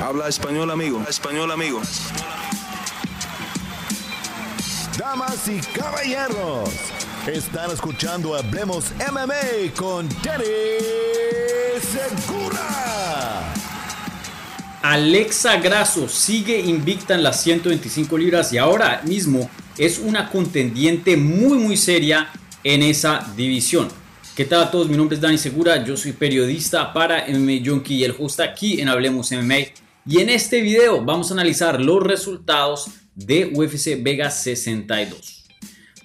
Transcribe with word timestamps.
Habla 0.00 0.28
español, 0.28 0.70
amigo. 0.70 1.04
español, 1.08 1.50
amigo. 1.50 1.82
Damas 4.96 5.48
y 5.48 5.58
caballeros, 5.76 6.70
están 7.26 7.72
escuchando 7.72 8.36
Hablemos 8.36 8.92
MMA 9.10 9.74
con 9.76 10.08
Danny 10.22 10.44
Segura. 11.80 13.52
Alexa 14.82 15.56
Grasso 15.56 16.08
sigue 16.08 16.60
invicta 16.60 17.16
en 17.16 17.24
las 17.24 17.42
125 17.42 18.16
libras 18.16 18.52
y 18.52 18.58
ahora 18.58 19.02
mismo 19.04 19.50
es 19.76 19.98
una 19.98 20.30
contendiente 20.30 21.16
muy 21.16 21.58
muy 21.58 21.76
seria 21.76 22.30
en 22.62 22.84
esa 22.84 23.26
división. 23.36 23.88
¿Qué 24.36 24.44
tal 24.44 24.62
a 24.62 24.70
todos? 24.70 24.88
Mi 24.88 24.96
nombre 24.96 25.16
es 25.16 25.20
Dani 25.20 25.38
Segura, 25.38 25.84
yo 25.84 25.96
soy 25.96 26.12
periodista 26.12 26.92
para 26.92 27.26
MMA 27.26 27.66
Junkie 27.66 27.96
y 27.96 28.04
el 28.04 28.14
host 28.16 28.38
aquí 28.38 28.80
en 28.80 28.88
Hablemos 28.88 29.32
MMA. 29.32 29.87
Y 30.10 30.20
en 30.22 30.30
este 30.30 30.62
video 30.62 31.04
vamos 31.04 31.30
a 31.30 31.34
analizar 31.34 31.82
los 31.82 32.02
resultados 32.02 32.86
de 33.14 33.52
UFC 33.52 34.02
Vegas 34.02 34.42
62. 34.42 35.44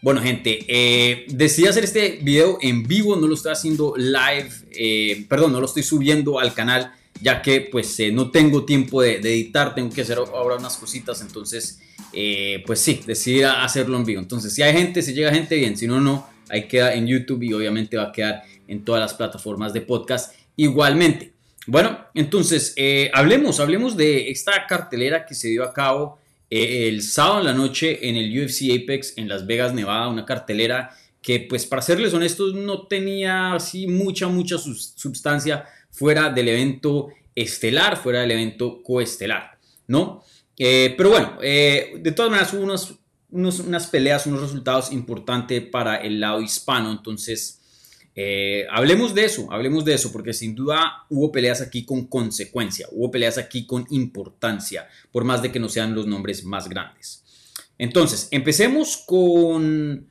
Bueno 0.01 0.19
gente, 0.19 0.65
eh, 0.67 1.25
decidí 1.29 1.67
hacer 1.67 1.85
este 1.85 2.19
video 2.21 2.57
en 2.61 2.83
vivo, 2.83 3.15
no 3.15 3.27
lo 3.27 3.35
estoy 3.35 3.53
haciendo 3.53 3.93
live, 3.95 4.49
eh, 4.71 5.25
perdón, 5.29 5.53
no 5.53 5.61
lo 5.61 5.67
estoy 5.67 5.83
subiendo 5.83 6.37
al 6.37 6.53
canal 6.53 6.91
ya 7.21 7.41
que 7.41 7.61
pues 7.61 7.97
eh, 8.01 8.11
no 8.11 8.29
tengo 8.29 8.65
tiempo 8.65 9.01
de, 9.01 9.19
editar, 9.19 9.73
tengo 9.73 9.89
que 9.89 10.01
hacer 10.01 10.17
ahora 10.17 10.57
unas 10.57 10.75
cositas, 10.75 11.21
entonces 11.21 11.79
pues 12.65 12.81
sí, 12.81 12.99
decidí 13.07 13.43
hacerlo 13.43 13.95
en 13.95 14.03
vivo. 14.03 14.19
Entonces 14.19 14.53
si 14.53 14.63
hay 14.63 14.73
gente, 14.73 15.01
si 15.01 15.13
llega 15.13 15.33
gente 15.33 15.55
bien, 15.55 15.77
si 15.77 15.87
no, 15.87 16.01
no, 16.01 16.27
ahí 16.49 16.67
queda 16.67 16.93
en 16.93 17.07
YouTube 17.07 17.41
y 17.43 17.53
obviamente 17.53 17.95
va 17.95 18.09
a 18.09 18.11
quedar 18.11 18.43
en 18.67 18.83
todas 18.83 18.99
las 18.99 19.13
plataformas 19.13 19.71
de 19.71 19.79
podcast 19.79 20.35
igualmente. 20.57 21.32
Bueno, 21.65 22.05
entonces, 22.13 22.73
eh, 22.75 23.09
hablemos, 23.13 23.59
hablemos 23.59 23.95
de 23.95 24.29
esta 24.31 24.67
cartelera 24.67 25.25
que 25.25 25.33
se 25.33 25.47
dio 25.47 25.63
a 25.63 25.73
cabo 25.73 26.19
eh, 26.49 26.89
el 26.89 27.01
sábado 27.01 27.39
en 27.39 27.45
la 27.45 27.53
noche 27.53 28.09
en 28.09 28.17
el 28.17 28.37
UFC 28.37 28.83
Apex 28.83 29.17
en 29.17 29.29
Las 29.29 29.47
Vegas, 29.47 29.73
Nevada, 29.73 30.09
una 30.09 30.25
cartelera 30.25 30.91
que, 31.21 31.39
pues, 31.39 31.65
para 31.65 31.81
serles 31.81 32.13
honestos, 32.13 32.53
no 32.53 32.87
tenía 32.87 33.53
así 33.53 33.87
mucha, 33.87 34.27
mucha 34.27 34.57
sustancia 34.57 35.65
fuera 35.89 36.29
del 36.29 36.49
evento 36.49 37.09
estelar, 37.33 37.95
fuera 37.95 38.21
del 38.21 38.31
evento 38.31 38.83
coestelar, 38.83 39.57
¿no? 39.87 40.21
Eh, 40.57 40.93
pero 40.97 41.09
bueno, 41.11 41.37
de 41.39 42.13
todas 42.13 42.29
maneras 42.29 42.53
hubo 42.53 42.63
unas 43.31 43.87
peleas, 43.87 44.27
unos 44.27 44.41
resultados 44.41 44.91
importantes 44.91 45.63
para 45.65 45.95
el 45.95 46.19
lado 46.19 46.41
hispano, 46.41 46.91
entonces... 46.91 47.61
Eh, 48.15 48.67
hablemos 48.69 49.15
de 49.15 49.25
eso, 49.25 49.51
hablemos 49.51 49.85
de 49.85 49.95
eso, 49.95 50.11
porque 50.11 50.33
sin 50.33 50.53
duda 50.53 51.05
hubo 51.09 51.31
peleas 51.31 51.61
aquí 51.61 51.83
con 51.85 52.05
consecuencia, 52.05 52.87
hubo 52.91 53.09
peleas 53.09 53.37
aquí 53.37 53.65
con 53.65 53.87
importancia, 53.89 54.87
por 55.11 55.23
más 55.23 55.41
de 55.41 55.51
que 55.51 55.59
no 55.59 55.69
sean 55.69 55.95
los 55.95 56.05
nombres 56.05 56.43
más 56.43 56.69
grandes. 56.69 57.23
Entonces, 57.77 58.27
empecemos 58.31 58.97
con 59.05 60.07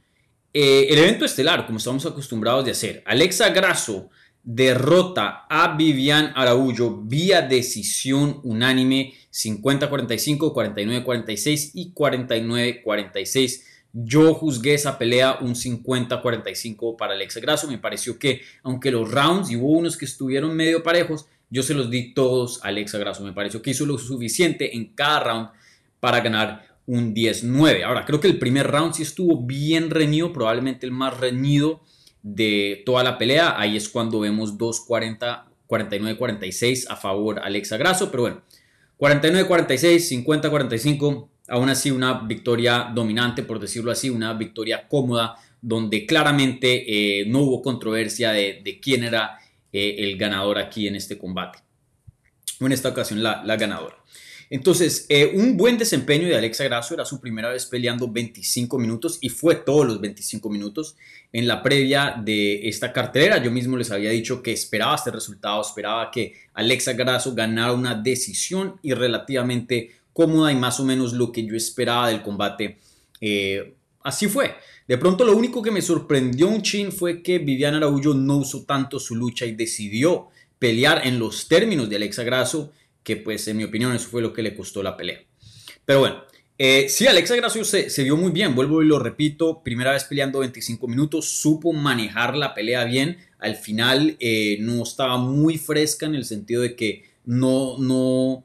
eh, 0.52 0.86
el 0.90 0.98
evento 0.98 1.24
estelar, 1.24 1.64
como 1.64 1.78
estamos 1.78 2.04
acostumbrados 2.04 2.64
de 2.64 2.72
hacer. 2.72 3.02
Alexa 3.06 3.50
Grasso 3.50 4.10
derrota 4.42 5.46
a 5.48 5.76
Vivian 5.76 6.32
Araújo 6.34 7.02
vía 7.04 7.42
decisión 7.42 8.40
unánime 8.42 9.14
50-45, 9.32 10.52
49-46 10.52 11.70
y 11.74 11.94
49-46 11.94 13.62
yo 13.92 14.34
juzgué 14.34 14.74
esa 14.74 14.98
pelea 14.98 15.38
un 15.40 15.54
50-45 15.54 16.96
para 16.96 17.12
Alexa 17.12 17.40
Grasso. 17.40 17.68
Me 17.68 17.78
pareció 17.78 18.18
que, 18.18 18.42
aunque 18.62 18.90
los 18.90 19.10
rounds 19.10 19.50
y 19.50 19.56
hubo 19.56 19.70
unos 19.72 19.96
que 19.96 20.06
estuvieron 20.06 20.56
medio 20.56 20.82
parejos, 20.82 21.26
yo 21.50 21.62
se 21.62 21.74
los 21.74 21.90
di 21.90 22.14
todos 22.14 22.64
a 22.64 22.68
Alexa 22.68 22.98
Grasso. 22.98 23.22
Me 23.22 23.32
pareció 23.32 23.60
que 23.60 23.70
hizo 23.70 23.84
lo 23.84 23.98
suficiente 23.98 24.74
en 24.74 24.94
cada 24.94 25.20
round 25.20 25.48
para 26.00 26.20
ganar 26.20 26.66
un 26.86 27.14
10-9. 27.14 27.84
Ahora, 27.84 28.04
creo 28.06 28.20
que 28.20 28.28
el 28.28 28.38
primer 28.38 28.70
round 28.70 28.94
sí 28.94 29.02
estuvo 29.02 29.42
bien 29.44 29.90
reñido, 29.90 30.32
probablemente 30.32 30.86
el 30.86 30.92
más 30.92 31.20
reñido 31.20 31.82
de 32.22 32.82
toda 32.86 33.04
la 33.04 33.18
pelea. 33.18 33.60
Ahí 33.60 33.76
es 33.76 33.90
cuando 33.90 34.20
vemos 34.20 34.56
2-40, 34.56 35.44
49-46 35.68 36.86
a 36.88 36.96
favor 36.96 37.40
Alexa 37.40 37.76
Grasso. 37.76 38.10
Pero 38.10 38.22
bueno, 38.22 38.42
49-46, 38.98 40.24
50-45 40.24 41.28
aún 41.52 41.68
así 41.68 41.90
una 41.90 42.14
victoria 42.14 42.90
dominante, 42.94 43.42
por 43.42 43.60
decirlo 43.60 43.92
así, 43.92 44.08
una 44.08 44.32
victoria 44.32 44.88
cómoda, 44.88 45.36
donde 45.60 46.06
claramente 46.06 47.20
eh, 47.20 47.26
no 47.26 47.40
hubo 47.40 47.60
controversia 47.60 48.32
de, 48.32 48.80
quién 48.82 49.04
era 49.04 49.38
eh, 49.70 49.96
el 49.98 50.16
ganador 50.16 50.58
aquí 50.58 50.88
en 50.88 50.96
este 50.96 51.18
combate. 51.18 51.58
En 52.58 52.72
esta 52.72 52.88
ocasión 52.88 53.22
la, 53.22 53.44
ganadora. 53.56 53.96
Entonces, 54.48 55.04
eh, 55.10 55.32
un 55.34 55.58
buen 55.58 55.76
desempeño 55.76 56.26
de 56.26 56.36
Alexa 56.36 56.64
Grasso, 56.64 56.94
era 56.94 57.04
su 57.04 57.20
primera 57.20 57.50
vez 57.50 57.66
peleando 57.66 58.10
25 58.10 58.78
minutos 58.78 59.18
y 59.20 59.28
fue 59.28 59.56
todos 59.56 59.86
los 59.86 60.00
25 60.00 60.48
minutos. 60.48 60.96
En 61.34 61.46
la 61.46 61.62
previa 61.62 62.16
de 62.18 62.66
esta 62.66 62.94
cartelera, 62.94 63.42
yo 63.42 63.50
mismo 63.50 63.76
les 63.76 63.90
había 63.90 64.10
dicho 64.10 64.42
que 64.42 64.52
esperaba 64.52 64.94
este 64.94 65.10
resultado, 65.10 65.60
esperaba 65.60 66.10
que 66.10 66.34
Alexa 66.54 66.94
Grasso 66.94 67.34
ganara 67.34 67.74
una 67.74 67.94
decisión 67.94 68.78
y 68.82 68.94
relativamente 68.94 70.01
cómoda 70.12 70.52
y 70.52 70.56
más 70.56 70.80
o 70.80 70.84
menos 70.84 71.12
lo 71.12 71.32
que 71.32 71.44
yo 71.46 71.56
esperaba 71.56 72.08
del 72.08 72.22
combate. 72.22 72.78
Eh, 73.20 73.74
así 74.02 74.26
fue. 74.26 74.54
De 74.86 74.98
pronto 74.98 75.24
lo 75.24 75.36
único 75.36 75.62
que 75.62 75.70
me 75.70 75.82
sorprendió 75.82 76.48
un 76.48 76.62
chin 76.62 76.92
fue 76.92 77.22
que 77.22 77.38
Viviana 77.38 77.78
Araújo 77.78 78.14
no 78.14 78.38
usó 78.38 78.64
tanto 78.64 78.98
su 78.98 79.14
lucha 79.14 79.46
y 79.46 79.52
decidió 79.52 80.28
pelear 80.58 81.06
en 81.06 81.18
los 81.18 81.48
términos 81.48 81.88
de 81.88 81.96
Alexa 81.96 82.24
Grasso, 82.24 82.72
que 83.02 83.16
pues 83.16 83.46
en 83.48 83.56
mi 83.56 83.64
opinión 83.64 83.94
eso 83.94 84.08
fue 84.08 84.22
lo 84.22 84.32
que 84.32 84.42
le 84.42 84.54
costó 84.54 84.82
la 84.82 84.96
pelea. 84.96 85.20
Pero 85.84 86.00
bueno, 86.00 86.22
eh, 86.58 86.86
sí, 86.88 87.06
Alexa 87.06 87.34
Grasso 87.34 87.64
se, 87.64 87.90
se, 87.90 88.04
vio 88.04 88.16
muy 88.16 88.30
bien, 88.30 88.54
vuelvo 88.54 88.82
y 88.82 88.86
lo 88.86 88.98
repito, 88.98 89.62
primera 89.64 89.92
vez 89.92 90.04
peleando 90.04 90.40
25 90.40 90.86
minutos, 90.86 91.28
supo 91.28 91.72
manejar 91.72 92.36
la 92.36 92.54
pelea 92.54 92.84
bien, 92.84 93.18
al 93.38 93.56
final 93.56 94.16
eh, 94.20 94.58
no 94.60 94.82
estaba 94.82 95.18
muy 95.18 95.58
fresca 95.58 96.06
en 96.06 96.14
el 96.14 96.24
sentido 96.24 96.62
de 96.62 96.76
que 96.76 97.04
no, 97.24 97.76
no, 97.78 98.44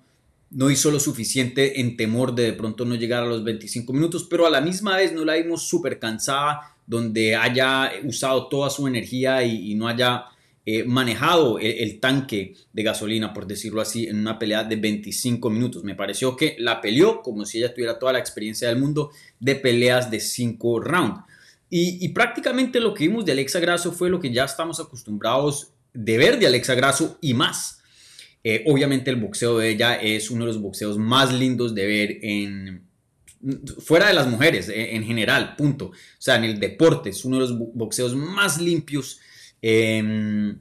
no 0.50 0.72
hizo 0.72 0.92
lo 0.92 1.00
suficiente 1.00 1.82
en 1.82 1.98
temor 1.98 2.34
de 2.34 2.44
de 2.44 2.54
pronto 2.54 2.86
no 2.86 2.96
llegar 2.96 3.24
a 3.24 3.28
los 3.28 3.44
25 3.44 3.92
minutos, 3.94 4.26
pero 4.30 4.46
a 4.46 4.50
la 4.50 4.62
misma 4.62 4.98
vez 4.98 5.14
no 5.14 5.26
la 5.26 5.36
vimos 5.36 5.68
súper 5.68 6.00
cansada, 6.00 6.76
donde 6.86 7.36
haya 7.36 7.92
usado 8.06 8.48
toda 8.48 8.70
su 8.70 8.88
energía 8.88 9.44
y, 9.44 9.76
no 9.76 9.90
haya 9.90 10.24
eh, 10.66 10.86
manejado 10.86 11.60
el, 11.60 12.00
tanque 12.00 12.56
de 12.72 12.84
gasolina, 12.84 13.34
por 13.34 13.46
decirlo 13.46 13.82
así, 13.82 14.08
en 14.08 14.20
una 14.20 14.40
pelea 14.40 14.64
de 14.64 14.78
25 14.78 15.50
minutos. 15.50 15.84
Me 15.84 15.96
pareció 15.96 16.38
que 16.38 16.56
la 16.60 16.80
peleó 16.80 17.22
como 17.22 17.46
si 17.46 17.58
ella 17.58 17.74
tuviera 17.74 18.00
toda 18.00 18.14
la 18.14 18.20
experiencia 18.20 18.70
del 18.70 18.80
mundo 18.80 19.12
de 19.40 19.56
peleas 19.56 20.10
de 20.10 20.22
5 20.22 20.80
rounds. 20.80 21.24
Y, 21.70 22.06
y 22.06 22.10
prácticamente 22.10 22.80
lo 22.80 22.94
que 22.94 23.08
vimos 23.08 23.26
de 23.26 23.34
Alexa 23.34 23.60
Grasso 23.60 23.92
fue 23.92 24.10
lo 24.10 24.22
que 24.22 24.32
ya 24.32 24.46
estamos 24.46 24.80
acostumbrados 24.80 25.72
de 25.94 26.18
ver 26.18 26.40
de 26.40 26.48
Alexa 26.48 26.76
Grasso 26.76 27.18
y 27.20 27.34
más 27.34 27.78
eh, 28.44 28.64
obviamente 28.68 29.10
el 29.10 29.18
boxeo 29.18 29.58
de 29.58 29.70
ella 29.70 29.96
es 29.96 30.32
uno 30.32 30.46
de 30.46 30.54
los 30.54 30.62
boxeos 30.62 30.98
más 30.98 31.34
lindos 31.34 31.76
de 31.76 31.86
ver 31.86 32.18
en, 32.22 32.88
fuera 33.80 34.08
de 34.08 34.14
las 34.14 34.28
mujeres, 34.28 34.70
eh, 34.70 34.96
en, 34.96 35.04
general, 35.04 35.56
punto. 35.56 35.88
O 35.88 35.94
sea, 36.18 36.36
en 36.36 36.44
el 36.44 36.60
deporte 36.60 37.10
es 37.10 37.26
uno 37.26 37.38
de 37.38 37.42
los 37.42 37.58
boxeos 37.58 38.16
más 38.16 38.60
limpios, 38.60 39.20
em, 39.62 40.58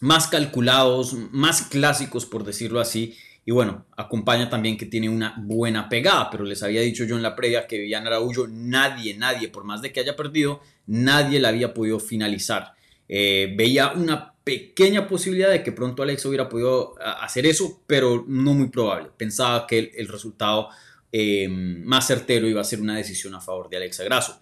más 0.00 0.28
calculados, 0.28 1.14
más 1.32 1.62
clásicos, 1.62 2.26
por 2.26 2.44
decirlo 2.44 2.80
así. 2.80 3.16
Y 3.44 3.50
bueno, 3.50 3.86
acompaña 3.96 4.50
también 4.50 4.76
que 4.76 4.86
tiene 4.86 5.08
una 5.08 5.34
buena 5.38 5.88
pegada, 5.88 6.28
pero 6.30 6.44
les 6.44 6.62
había 6.62 6.82
dicho 6.82 7.04
yo 7.04 7.16
en 7.16 7.22
la 7.22 7.34
previa 7.34 7.66
que 7.66 7.78
Viviana 7.78 8.08
Araújo, 8.08 8.46
nadie, 8.46 9.16
nadie, 9.16 9.48
por 9.48 9.64
más 9.64 9.80
de 9.80 9.92
que 9.92 10.00
haya 10.00 10.16
perdido, 10.16 10.60
nadie 10.86 11.40
la 11.40 11.48
había 11.48 11.72
podido 11.72 11.98
finalizar. 11.98 12.74
Eh, 13.08 13.54
veía 13.56 13.92
una 13.92 14.34
pequeña 14.48 15.06
posibilidad 15.06 15.50
de 15.50 15.62
que 15.62 15.72
pronto 15.72 16.02
Alex 16.02 16.24
hubiera 16.24 16.48
podido 16.48 16.94
hacer 17.20 17.44
eso, 17.44 17.82
pero 17.86 18.24
no 18.26 18.54
muy 18.54 18.68
probable. 18.68 19.10
Pensaba 19.14 19.66
que 19.66 19.92
el, 19.94 20.08
resultado 20.08 20.70
em, 21.12 21.84
más 21.84 22.06
certero 22.06 22.48
iba 22.48 22.62
a 22.62 22.64
ser 22.64 22.80
una 22.80 22.96
decisión 22.96 23.34
a 23.34 23.42
favor 23.42 23.68
de 23.68 23.76
Alexa 23.76 24.04
Grasso. 24.04 24.40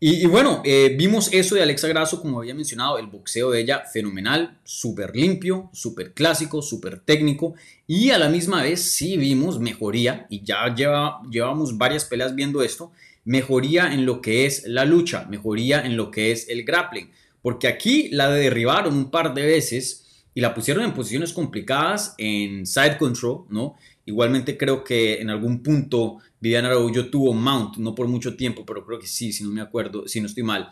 Y, 0.00 0.26
bueno, 0.26 0.60
eh, 0.64 0.92
vimos 0.98 1.32
eso 1.32 1.54
de 1.54 1.62
Alexa 1.62 1.86
Grasso, 1.86 2.20
como 2.20 2.40
había 2.40 2.52
mencionado, 2.52 2.98
el 2.98 3.06
boxeo 3.06 3.52
de 3.52 3.60
ella 3.60 3.84
fenomenal, 3.90 4.58
súper 4.64 5.14
limpio, 5.14 5.70
súper 5.72 6.14
clásico, 6.14 6.60
súper 6.60 6.98
técnico. 6.98 7.54
Y 7.86 8.10
a 8.10 8.18
la 8.18 8.28
misma 8.28 8.64
vez 8.64 8.82
sí 8.82 9.16
vimos 9.16 9.60
mejoría, 9.60 10.26
y 10.28 10.42
ya 10.42 10.74
lleva, 10.74 11.22
llevamos 11.30 11.78
varias 11.78 12.06
peleas 12.06 12.34
viendo 12.34 12.60
esto, 12.60 12.90
mejoría 13.24 13.94
en 13.94 14.04
lo 14.04 14.20
que 14.20 14.46
es 14.46 14.64
la 14.66 14.84
lucha, 14.84 15.26
mejoría 15.30 15.80
en 15.80 15.96
lo 15.96 16.10
que 16.10 16.32
es 16.32 16.48
el 16.48 16.64
grappling 16.64 17.08
porque 17.44 17.68
aquí 17.68 18.08
la 18.08 18.30
derribaron 18.30 18.96
un 18.96 19.10
par 19.10 19.34
de 19.34 19.44
veces 19.44 20.24
y 20.32 20.40
la 20.40 20.54
pusieron 20.54 20.82
en 20.82 20.94
posiciones 20.94 21.34
complicadas 21.34 22.14
en 22.16 22.64
side 22.64 22.96
control, 22.96 23.44
¿no? 23.50 23.76
Igualmente 24.06 24.56
creo 24.56 24.82
que 24.82 25.20
en 25.20 25.28
algún 25.28 25.62
punto 25.62 26.20
Viviana 26.40 26.68
Araújo 26.68 27.04
tuvo 27.10 27.34
mount, 27.34 27.76
no 27.76 27.94
por 27.94 28.08
mucho 28.08 28.34
tiempo, 28.34 28.64
pero 28.64 28.86
creo 28.86 28.98
que 28.98 29.06
sí, 29.06 29.30
si 29.30 29.44
no 29.44 29.50
me 29.50 29.60
acuerdo, 29.60 30.08
si 30.08 30.22
no 30.22 30.26
estoy 30.26 30.42
mal. 30.42 30.70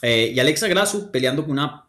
Eh, 0.00 0.32
y 0.34 0.40
Alexa 0.40 0.66
Grasso 0.66 1.12
peleando 1.12 1.42
con 1.42 1.52
una, 1.52 1.88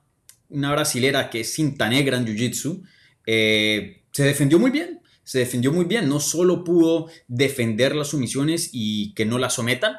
una 0.49 0.69
brasilera 0.73 1.29
que 1.29 1.39
es 1.39 1.53
cinta 1.53 1.87
negra 1.87 2.17
en 2.17 2.25
Jiu-Jitsu, 2.25 2.83
eh, 3.25 4.03
se 4.11 4.23
defendió 4.25 4.59
muy 4.59 4.71
bien. 4.71 4.99
se 5.23 5.39
defendió 5.39 5.71
muy 5.71 5.85
bien. 5.85 6.09
No 6.09 6.19
solo 6.19 6.65
pudo 6.65 7.07
defender 7.29 7.95
las 7.95 8.09
sumisiones 8.09 8.69
y 8.73 9.13
que 9.13 9.25
no 9.25 9.37
la 9.37 9.49
sometan, 9.49 9.95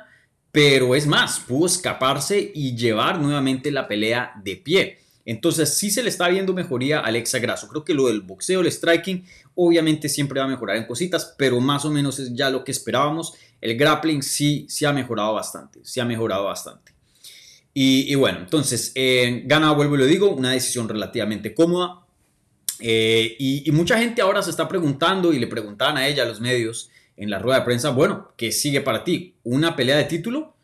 pero 0.57 0.95
es 0.95 1.07
más, 1.07 1.41
pudo 1.41 1.67
escaparse 1.67 2.51
y 2.55 2.75
llevar 2.75 3.21
nuevamente 3.21 3.71
la 3.71 3.87
pelea 3.87 4.33
de 4.43 4.57
pie. 4.57 4.99
Entonces 5.27 5.75
sí 5.77 5.91
se 5.91 6.03
le 6.03 6.09
está 6.09 6.29
viendo 6.29 6.55
mejoría 6.55 7.01
a 7.01 7.03
Alexa 7.03 7.39
Grasso. 7.41 7.69
Creo 7.69 7.85
que 7.85 7.93
lo 7.93 8.07
del 8.07 8.23
boxeo, 8.23 8.63
el 8.63 8.73
striking, 8.73 9.23
obviamente 9.55 10.09
siempre 10.09 10.41
va 10.41 10.47
a 10.47 10.49
mejorar 10.49 10.79
en 10.79 10.87
cositas, 10.87 11.35
pero 11.37 11.61
más 11.61 11.85
o 11.85 11.91
menos 11.91 12.19
es 12.21 12.33
ya 12.33 12.49
lo 12.49 12.65
que 12.65 12.73
esperábamos. 12.73 13.35
El 13.61 13.77
grappling 13.77 14.23
sí, 14.23 14.65
sí 14.67 14.87
ha 14.87 14.95
mejorado 14.95 15.35
bastante, 15.35 15.81
sí 15.83 16.01
ha 16.01 16.07
mejorado 16.07 16.45
bastante. 16.45 16.95
Y, 17.75 18.15
bueno, 18.15 18.39
entonces, 18.39 18.93
eh, 18.95 19.43
gana, 19.45 19.73
vuelvo 19.73 19.97
y 19.97 19.99
lo 19.99 20.07
digo, 20.07 20.31
una 20.31 20.53
decisión 20.53 20.89
relativamente 20.89 21.53
cómoda. 21.55 22.07
Eh, 22.81 23.37
y, 23.39 23.69
y, 23.69 23.73
mucha 23.73 23.99
gente 23.99 24.23
ahora 24.23 24.41
se 24.41 24.49
está 24.49 24.67
preguntando 24.67 25.35
y 25.35 25.39
le 25.39 25.49
preguntaban 25.49 25.99
a 25.99 26.09
ella, 26.09 26.23
a 26.23 26.27
los 26.27 26.41
medios, 26.41 26.89
en 27.17 27.31
la 27.31 27.39
rueda 27.39 27.61
de 27.61 27.65
prensa, 27.65 27.91
bueno, 27.91 28.33
¿qué 28.37 28.53
sigue 28.53 28.81
para 28.81 29.05
ti? 29.05 29.35
¿Una 29.43 29.75
pelea 29.75 29.97
de 29.97 30.05
título? 30.05 30.57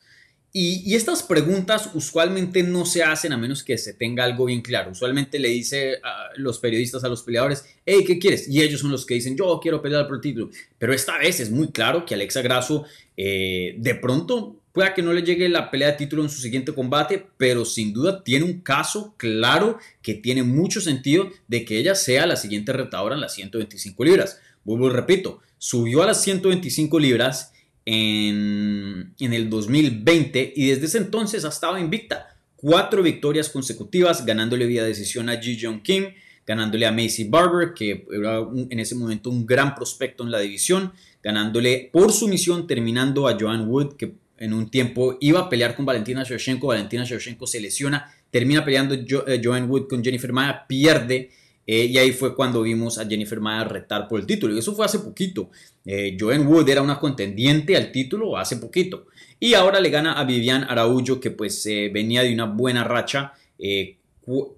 Y, 0.54 0.94
estas 0.94 1.22
preguntas 1.22 1.90
usualmente 1.94 2.62
no 2.62 2.84
se 2.84 3.02
hacen 3.02 3.32
a 3.32 3.38
menos 3.38 3.62
que 3.62 3.78
se 3.78 3.94
tenga 3.94 4.22
algo 4.24 4.44
bien 4.44 4.60
claro. 4.60 4.90
Usualmente 4.90 5.38
le 5.38 5.48
dice 5.48 5.94
a 6.02 6.28
los 6.36 6.58
periodistas 6.58 7.02
a 7.04 7.08
los 7.08 7.22
peleadores, 7.22 7.64
hey, 7.86 8.04
¿qué 8.06 8.18
quieres? 8.18 8.46
Y 8.48 8.60
ellos 8.60 8.80
son 8.80 8.90
los 8.90 9.06
que 9.06 9.14
dicen, 9.14 9.34
yo 9.34 9.58
quiero 9.62 9.80
pelear 9.80 10.06
por 10.06 10.16
el 10.16 10.20
título. 10.20 10.50
Pero 10.78 10.92
esta 10.92 11.16
vez 11.16 11.40
es 11.40 11.50
muy 11.50 11.68
claro 11.68 12.04
que 12.04 12.14
Alexa 12.14 12.42
Grasso 12.42 12.84
eh, 13.16 13.76
de 13.78 13.94
pronto 13.94 14.60
pueda 14.72 14.92
que 14.92 15.00
no 15.00 15.14
le 15.14 15.22
llegue 15.22 15.48
la 15.48 15.70
pelea 15.70 15.92
de 15.92 15.96
título 15.96 16.22
en 16.22 16.28
su 16.28 16.42
siguiente 16.42 16.74
combate, 16.74 17.26
pero 17.38 17.64
sin 17.64 17.94
duda 17.94 18.22
tiene 18.22 18.44
un 18.44 18.60
caso 18.60 19.14
claro 19.16 19.78
que 20.02 20.14
tiene 20.14 20.42
mucho 20.42 20.82
sentido 20.82 21.30
de 21.48 21.64
que 21.64 21.78
ella 21.78 21.94
sea 21.94 22.26
la 22.26 22.36
siguiente 22.36 22.74
retadora 22.74 23.14
en 23.14 23.22
las 23.22 23.34
125 23.34 24.04
libras. 24.04 24.38
Vuelvo 24.64 24.88
y 24.88 24.90
repito, 24.90 25.40
subió 25.62 26.02
a 26.02 26.06
las 26.06 26.20
125 26.24 26.98
libras 26.98 27.52
en, 27.84 29.14
el 29.20 29.48
2020 29.48 30.54
y 30.56 30.66
desde 30.66 30.86
ese 30.86 30.98
entonces 30.98 31.44
ha 31.44 31.50
estado 31.50 31.78
invicta. 31.78 32.36
Cuatro 32.56 33.00
victorias 33.00 33.48
consecutivas, 33.48 34.26
ganándole 34.26 34.66
vía 34.66 34.82
decisión 34.82 35.28
a 35.28 35.40
Ji 35.40 35.60
Jong 35.62 35.82
Kim, 35.82 36.06
ganándole 36.44 36.84
a 36.84 36.90
Macy 36.90 37.28
Barber, 37.28 37.74
que 37.74 38.04
era 38.12 38.40
en 38.70 38.80
ese 38.80 38.96
momento 38.96 39.30
un 39.30 39.46
gran 39.46 39.76
prospecto 39.76 40.24
en 40.24 40.32
la 40.32 40.40
división, 40.40 40.94
ganándole 41.22 41.90
por 41.92 42.10
sumisión, 42.10 42.66
terminando 42.66 43.28
a 43.28 43.36
Joan 43.38 43.68
Wood, 43.68 43.94
que 43.94 44.14
en 44.38 44.54
un 44.54 44.68
tiempo 44.68 45.16
iba 45.20 45.38
a 45.38 45.48
pelear 45.48 45.76
con 45.76 45.86
Valentina 45.86 46.24
Shevchenko. 46.24 46.66
Valentina 46.66 47.04
Shevchenko 47.04 47.46
se 47.46 47.60
lesiona, 47.60 48.12
termina 48.32 48.64
peleando 48.64 48.96
eh, 48.96 49.40
Joan 49.40 49.70
Wood 49.70 49.86
con 49.86 50.02
Jennifer 50.02 50.32
Maya, 50.32 50.66
pierde 50.66 51.30
eh, 51.66 51.86
y 51.86 51.98
ahí 51.98 52.12
fue 52.12 52.34
cuando 52.34 52.62
vimos 52.62 52.98
a 52.98 53.06
Jennifer 53.06 53.40
Maya 53.40 53.64
retar 53.64 54.08
por 54.08 54.20
el 54.20 54.26
título. 54.26 54.54
Y 54.54 54.58
eso 54.58 54.74
fue 54.74 54.84
hace 54.84 54.98
poquito. 54.98 55.50
Eh, 55.84 56.16
Joanne 56.18 56.44
Wood 56.44 56.68
era 56.68 56.82
una 56.82 56.98
contendiente 56.98 57.76
al 57.76 57.92
título 57.92 58.36
hace 58.36 58.56
poquito. 58.56 59.06
Y 59.38 59.54
ahora 59.54 59.80
le 59.80 59.90
gana 59.90 60.14
a 60.14 60.24
Vivian 60.24 60.64
Araújo, 60.64 61.20
que 61.20 61.30
pues 61.30 61.64
eh, 61.66 61.90
venía 61.92 62.22
de 62.22 62.32
una 62.32 62.46
buena 62.46 62.84
racha. 62.84 63.34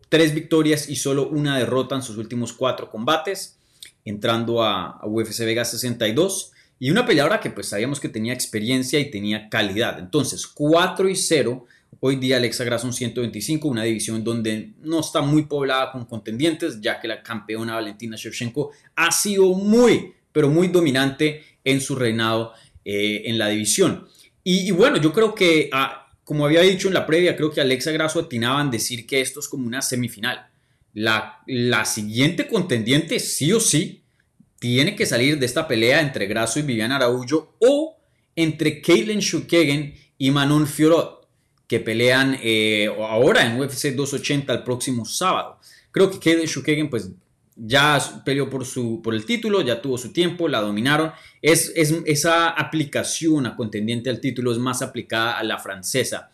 tres 0.08 0.34
victorias 0.34 0.88
y 0.88 0.96
solo 0.96 1.28
una 1.28 1.58
derrota 1.58 1.94
en 1.94 2.02
sus 2.02 2.16
últimos 2.16 2.52
cuatro 2.52 2.90
combates. 2.90 3.58
Entrando 4.04 4.62
a, 4.62 5.00
UFC 5.04 5.40
Vega 5.40 5.64
62. 5.64 6.52
Y 6.78 6.90
una 6.90 7.06
peleadora 7.06 7.40
que 7.40 7.50
pues 7.50 7.68
sabíamos 7.68 8.00
que 8.00 8.08
tenía 8.08 8.32
experiencia 8.32 8.98
y 8.98 9.10
tenía 9.10 9.48
calidad. 9.48 9.98
Entonces, 9.98 10.46
4 10.46 11.08
y 11.08 11.16
0 11.16 11.66
Hoy 12.00 12.17
día 12.17 12.37
Alexa 12.37 12.64
Grasso 12.64 12.91
125, 12.91 13.69
una 13.69 13.82
división 13.82 14.25
donde 14.25 14.73
no 14.81 15.00
está 15.00 15.20
muy 15.20 15.44
poblada 15.44 15.93
con 15.93 16.05
contendientes, 16.05 16.81
ya 16.81 17.00
que 17.00 17.08
la 17.08 17.23
campeona 17.23 17.75
Valentina 17.75 18.17
Shevchenko 18.17 18.70
ha 18.94 19.12
sido 19.12 19.52
muy, 19.55 20.12
pero 20.32 20.49
muy 20.49 20.69
dominante 20.69 21.43
en 21.62 21.81
su 21.81 21.94
reinado 21.94 22.52
eh, 22.85 23.23
en 23.26 23.38
la 23.38 23.49
división. 23.49 24.06
Y, 24.43 24.70
bueno, 24.73 24.99
yo 24.99 25.12
creo 25.12 25.35
que, 25.35 25.70
ah, 25.73 26.12
como 26.23 26.44
había 26.44 26.61
dicho 26.61 26.88
en 26.88 26.94
la 26.94 27.06
previa, 27.06 27.37
creo 27.37 27.50
que 27.50 27.61
Alexa 27.61 27.93
Grasso 27.93 28.20
atinaba 28.20 28.61
en 28.61 28.70
decir 28.70 29.06
que 29.06 29.20
esto 29.20 29.41
es 29.41 29.49
como 29.49 29.67
una 29.67 29.81
semifinal. 29.81 30.46
La, 30.93 31.43
siguiente 31.87 32.46
contendiente, 32.46 33.19
sí 33.19 33.52
o 33.52 33.61
sí, 33.61 34.02
tiene 34.58 34.96
que 34.96 35.06
salir 35.06 35.38
de 35.38 35.46
esta 35.46 35.67
pelea 35.67 36.00
entre 36.00 36.26
Grasso 36.26 36.58
y 36.58 36.62
Viviana 36.62 36.96
Araújo 36.96 37.56
o 37.61 37.96
entre 38.37 38.81
Caitlin 38.81 39.20
Shukagan 39.20 39.94
y 40.19 40.31
Manon 40.31 40.67
Fiorot 40.67 41.23
que 41.74 41.80
pelean 41.80 42.38
eh, 42.40 42.86
ahora 42.86 43.44
en 43.44 43.60
UFC 43.60 43.96
280 43.96 44.52
el 44.52 44.62
próximo 44.62 45.04
sábado. 45.04 45.58
Creo 45.90 46.08
que 46.08 46.20
Kaden 46.20 46.46
Shukagan 46.46 46.88
pues 46.88 47.10
ya 47.56 47.98
peleó 48.24 48.48
por, 48.48 48.64
su, 48.64 49.02
por 49.02 49.12
el 49.12 49.24
título, 49.24 49.60
ya 49.60 49.82
tuvo 49.82 49.98
su 49.98 50.12
tiempo, 50.12 50.46
la 50.46 50.60
dominaron. 50.60 51.10
Es, 51.42 51.72
esa 51.74 52.50
aplicación 52.50 53.46
a 53.46 53.56
contendiente 53.56 54.08
al 54.08 54.20
título 54.20 54.52
es 54.52 54.58
más 54.58 54.82
aplicada 54.82 55.36
a 55.36 55.42
la 55.42 55.58
francesa. 55.58 56.30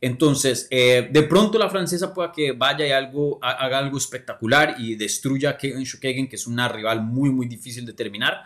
Entonces, 0.00 0.68
eh, 0.70 1.08
de 1.10 1.22
pronto 1.24 1.58
la 1.58 1.68
francesa 1.68 2.14
pueda 2.14 2.30
que 2.30 2.52
vaya 2.52 2.86
y 2.86 2.92
algo, 2.92 3.40
haga 3.42 3.78
algo 3.78 3.98
espectacular 3.98 4.76
y 4.78 4.94
destruya 4.94 5.50
a 5.50 5.56
Kaden 5.56 5.82
Shukagan, 5.82 6.28
que 6.28 6.36
es 6.36 6.46
una 6.46 6.68
rival 6.68 7.02
muy, 7.02 7.30
muy 7.30 7.46
difícil 7.48 7.84
de 7.84 7.92
terminar 7.92 8.44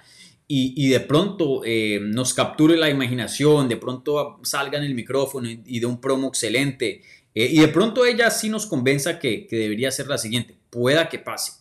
y, 0.52 0.88
de 0.88 0.98
pronto 0.98 1.62
eh, 1.64 2.00
nos 2.02 2.34
capture 2.34 2.76
la 2.76 2.90
imaginación, 2.90 3.68
de 3.68 3.76
pronto 3.76 4.40
salga 4.42 4.78
en 4.78 4.84
el 4.84 4.96
micrófono 4.96 5.48
y, 5.48 5.78
de 5.78 5.86
un 5.86 6.00
promo 6.00 6.26
excelente, 6.26 7.02
eh, 7.36 7.48
y 7.52 7.60
de 7.60 7.68
pronto 7.68 8.04
ella 8.04 8.32
sí 8.32 8.48
nos 8.48 8.66
convenza 8.66 9.20
que, 9.20 9.46
debería 9.48 9.92
ser 9.92 10.08
la 10.08 10.18
siguiente, 10.18 10.56
pueda 10.68 11.08
que 11.08 11.20
pase. 11.20 11.52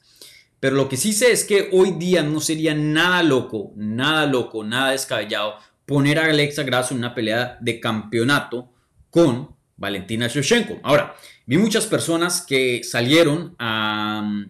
Pero 0.60 0.76
lo 0.76 0.90
que 0.90 0.98
sí 0.98 1.14
sé 1.14 1.32
es 1.32 1.44
que 1.44 1.70
hoy 1.72 1.92
día 1.92 2.24
no 2.24 2.40
sería 2.40 2.74
nada 2.74 3.22
loco, 3.22 3.74
nada 3.76 4.26
loco, 4.26 4.64
nada 4.64 4.92
descabellado 4.92 5.54
poner 5.86 6.18
a 6.18 6.26
Alexa 6.26 6.64
Grasso 6.64 6.96
en 6.96 7.00
una 7.00 7.14
pelea 7.14 7.60
de 7.62 7.80
campeonato 7.80 8.74
con 9.12 9.56
Valentina 9.78 10.28
Shevchenko. 10.28 10.80
Ahora, 10.82 11.16
vi 11.46 11.60
muchas 11.60 11.86
personas 11.86 12.42
que 12.42 12.84
salieron 12.84 13.56
a 13.60 14.48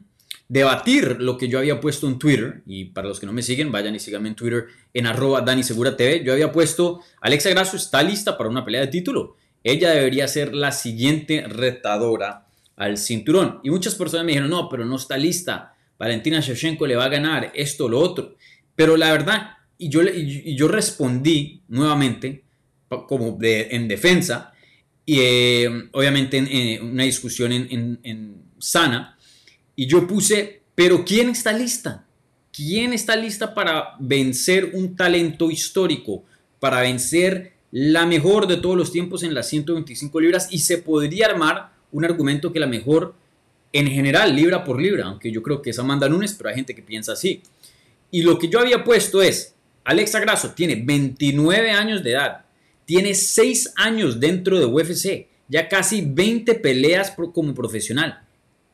debatir 0.50 1.18
lo 1.22 1.38
que 1.38 1.48
yo 1.48 1.60
había 1.60 1.80
puesto 1.80 2.08
en 2.08 2.18
Twitter, 2.18 2.64
y 2.66 2.86
para 2.86 3.08
los 3.08 3.20
que 3.20 3.28
no 3.28 3.32
me 3.32 3.44
siguen, 3.44 3.72
vayan 3.72 3.96
y 3.96 4.00
síganme 4.00 4.30
en 4.30 4.36
Twitter 4.36 4.66
en 4.94 5.06
arroba 5.06 5.42
Dani 5.42 5.64
Segura 5.64 5.96
TV, 5.96 6.24
yo 6.26 6.34
había 6.34 6.52
puesto, 6.52 7.02
Alexa 7.22 7.52
Grasso 7.52 7.78
está 7.78 8.02
lista 8.02 8.36
para 8.36 8.50
una 8.50 8.66
pelea 8.66 8.82
de 8.82 8.88
título, 8.88 9.38
ella 9.64 9.92
debería 9.92 10.28
ser 10.28 10.56
la 10.56 10.72
siguiente 10.72 11.46
retadora 11.48 12.48
al 12.76 12.98
cinturón. 12.98 13.60
Y 13.64 13.70
muchas 13.70 13.94
personas 13.94 14.26
me 14.26 14.32
dijeron, 14.32 14.50
no, 14.50 14.68
pero 14.70 14.86
no 14.86 14.96
está 14.96 15.18
lista, 15.18 15.76
Valentina 16.00 16.40
Shevchenko 16.40 16.88
le 16.88 16.96
va 16.96 17.06
a 17.06 17.10
ganar 17.10 17.52
esto, 17.54 17.88
lo 17.88 18.00
otro. 18.00 18.36
Pero 18.76 18.98
la 18.98 19.12
verdad, 19.12 19.52
y 19.78 19.90
yo, 19.90 20.02
yo 20.02 20.68
respondí 20.68 21.62
nuevamente, 21.68 22.44
como 22.88 23.38
en 23.42 23.88
defensa, 23.88 24.54
y 25.06 25.20
eh, 25.20 25.90
obviamente 25.92 26.38
en, 26.38 26.84
una 26.84 27.04
discusión 27.04 27.52
en 27.52 28.42
sana, 28.58 29.19
y 29.80 29.88
yo 29.88 30.06
puse, 30.06 30.60
pero 30.76 31.06
¿quién 31.06 31.30
está 31.30 31.54
lista? 31.54 32.06
¿Quién 32.52 32.92
está 32.92 33.16
lista 33.16 33.54
para 33.54 33.96
vencer 33.98 34.72
un 34.74 34.98
talento 34.98 35.50
histórico? 35.50 36.26
Para 36.60 36.82
vencer 36.82 37.54
la 37.72 38.06
mejor 38.06 38.46
de 38.46 38.58
todos 38.58 38.76
los 38.76 38.92
tiempos 38.92 39.24
en 39.24 39.34
las 39.34 39.48
125 39.48 40.20
libras 40.20 40.50
y 40.52 40.60
se 40.60 40.80
podría 40.80 41.28
armar 41.28 41.72
un 41.94 42.04
argumento 42.04 42.52
que 42.52 42.60
la 42.60 42.68
mejor 42.68 43.16
en 43.72 43.88
general, 43.88 44.36
libra 44.36 44.66
por 44.66 44.82
libra, 44.82 45.06
aunque 45.06 45.32
yo 45.32 45.42
creo 45.42 45.62
que 45.62 45.70
es 45.70 45.80
Amanda 45.80 46.10
Nunes, 46.10 46.34
pero 46.34 46.50
hay 46.50 46.56
gente 46.56 46.76
que 46.76 46.82
piensa 46.82 47.14
así. 47.14 47.42
Y 48.12 48.24
lo 48.24 48.38
que 48.38 48.50
yo 48.50 48.60
había 48.60 48.84
puesto 48.84 49.22
es, 49.22 49.56
Alexa 49.86 50.20
Grasso 50.20 50.52
tiene 50.52 50.76
29 50.76 51.72
años 51.72 52.04
de 52.04 52.12
edad, 52.12 52.44
tiene 52.84 53.16
6 53.16 53.76
años 53.78 54.20
dentro 54.20 54.60
de 54.60 54.66
UFC, 54.66 55.30
ya 55.48 55.70
casi 55.70 56.02
20 56.02 56.56
peleas 56.56 57.16
como 57.34 57.54
profesional. 57.54 58.26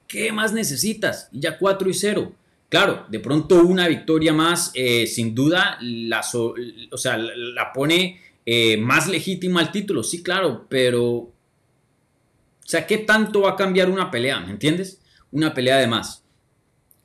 ¿Qué 0.08 0.32
más 0.32 0.54
necesitas? 0.54 1.30
Ya 1.32 1.58
4 1.58 1.90
y 1.90 1.94
0. 1.94 2.34
Claro, 2.70 3.06
de 3.10 3.20
pronto 3.20 3.64
una 3.64 3.88
victoria 3.88 4.34
más, 4.34 4.72
eh, 4.74 5.08
sin 5.08 5.34
duda, 5.34 5.78
la, 5.82 6.22
o 6.92 6.98
sea, 6.98 7.18
la 7.18 7.72
pone 7.72 8.20
eh, 8.46 8.78
más 8.78 9.08
legítima 9.08 9.62
al 9.62 9.72
título. 9.72 10.04
Sí, 10.04 10.24
claro, 10.24 10.66
pero... 10.70 11.04
O 11.14 12.68
sea, 12.68 12.88
¿qué 12.88 12.98
tanto 12.98 13.42
va 13.42 13.52
a 13.52 13.56
cambiar 13.56 13.90
una 13.90 14.10
pelea? 14.10 14.40
¿Me 14.40 14.52
entiendes? 14.52 15.00
Una 15.32 15.54
pelea 15.54 15.78
de 15.78 15.88
más. 15.88 16.24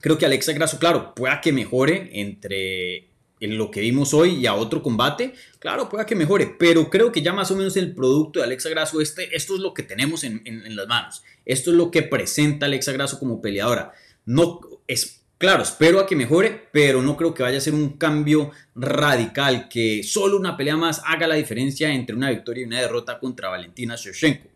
Creo 0.00 0.16
que 0.16 0.24
Alexa 0.24 0.52
Grasso, 0.52 0.78
claro, 0.78 1.14
pueda 1.14 1.40
que 1.42 1.52
mejore 1.52 2.08
entre 2.14 3.09
en 3.40 3.56
lo 3.56 3.70
que 3.70 3.80
vimos 3.80 4.14
hoy 4.14 4.36
y 4.36 4.46
a 4.46 4.54
otro 4.54 4.82
combate, 4.82 5.34
claro, 5.58 5.88
pueda 5.88 6.06
que 6.06 6.14
mejore, 6.14 6.54
pero 6.58 6.88
creo 6.90 7.10
que 7.10 7.22
ya 7.22 7.32
más 7.32 7.50
o 7.50 7.56
menos 7.56 7.76
el 7.76 7.94
producto 7.94 8.38
de 8.38 8.44
Alexa 8.44 8.68
Grasso, 8.68 9.00
este, 9.00 9.34
esto 9.34 9.54
es 9.54 9.60
lo 9.60 9.74
que 9.74 9.82
tenemos 9.82 10.24
en, 10.24 10.42
las 10.76 10.86
manos, 10.86 11.22
esto 11.44 11.70
es 11.70 11.76
lo 11.76 11.90
que 11.90 12.02
presenta 12.02 12.66
Alexa 12.66 12.92
Grasso 12.92 13.18
como 13.18 13.40
peleadora. 13.40 13.92
No, 14.26 14.60
es 14.86 15.22
claro, 15.38 15.62
espero 15.62 16.00
a 16.00 16.06
que 16.06 16.14
mejore, 16.14 16.68
pero 16.70 17.02
no 17.02 17.16
creo 17.16 17.32
que 17.32 17.42
vaya 17.42 17.58
a 17.58 17.62
ser 17.62 17.74
un 17.74 17.96
cambio 17.96 18.50
radical, 18.74 19.68
que 19.68 20.02
solo 20.02 20.36
una 20.36 20.56
pelea 20.56 20.76
más 20.76 21.02
haga 21.06 21.26
la 21.26 21.36
diferencia 21.36 21.92
entre 21.92 22.14
una 22.14 22.30
victoria 22.30 22.62
y 22.62 22.66
una 22.66 22.80
derrota 22.80 23.18
contra 23.18 23.48
Valentina 23.48 23.96
Shevchenko. 23.96 24.50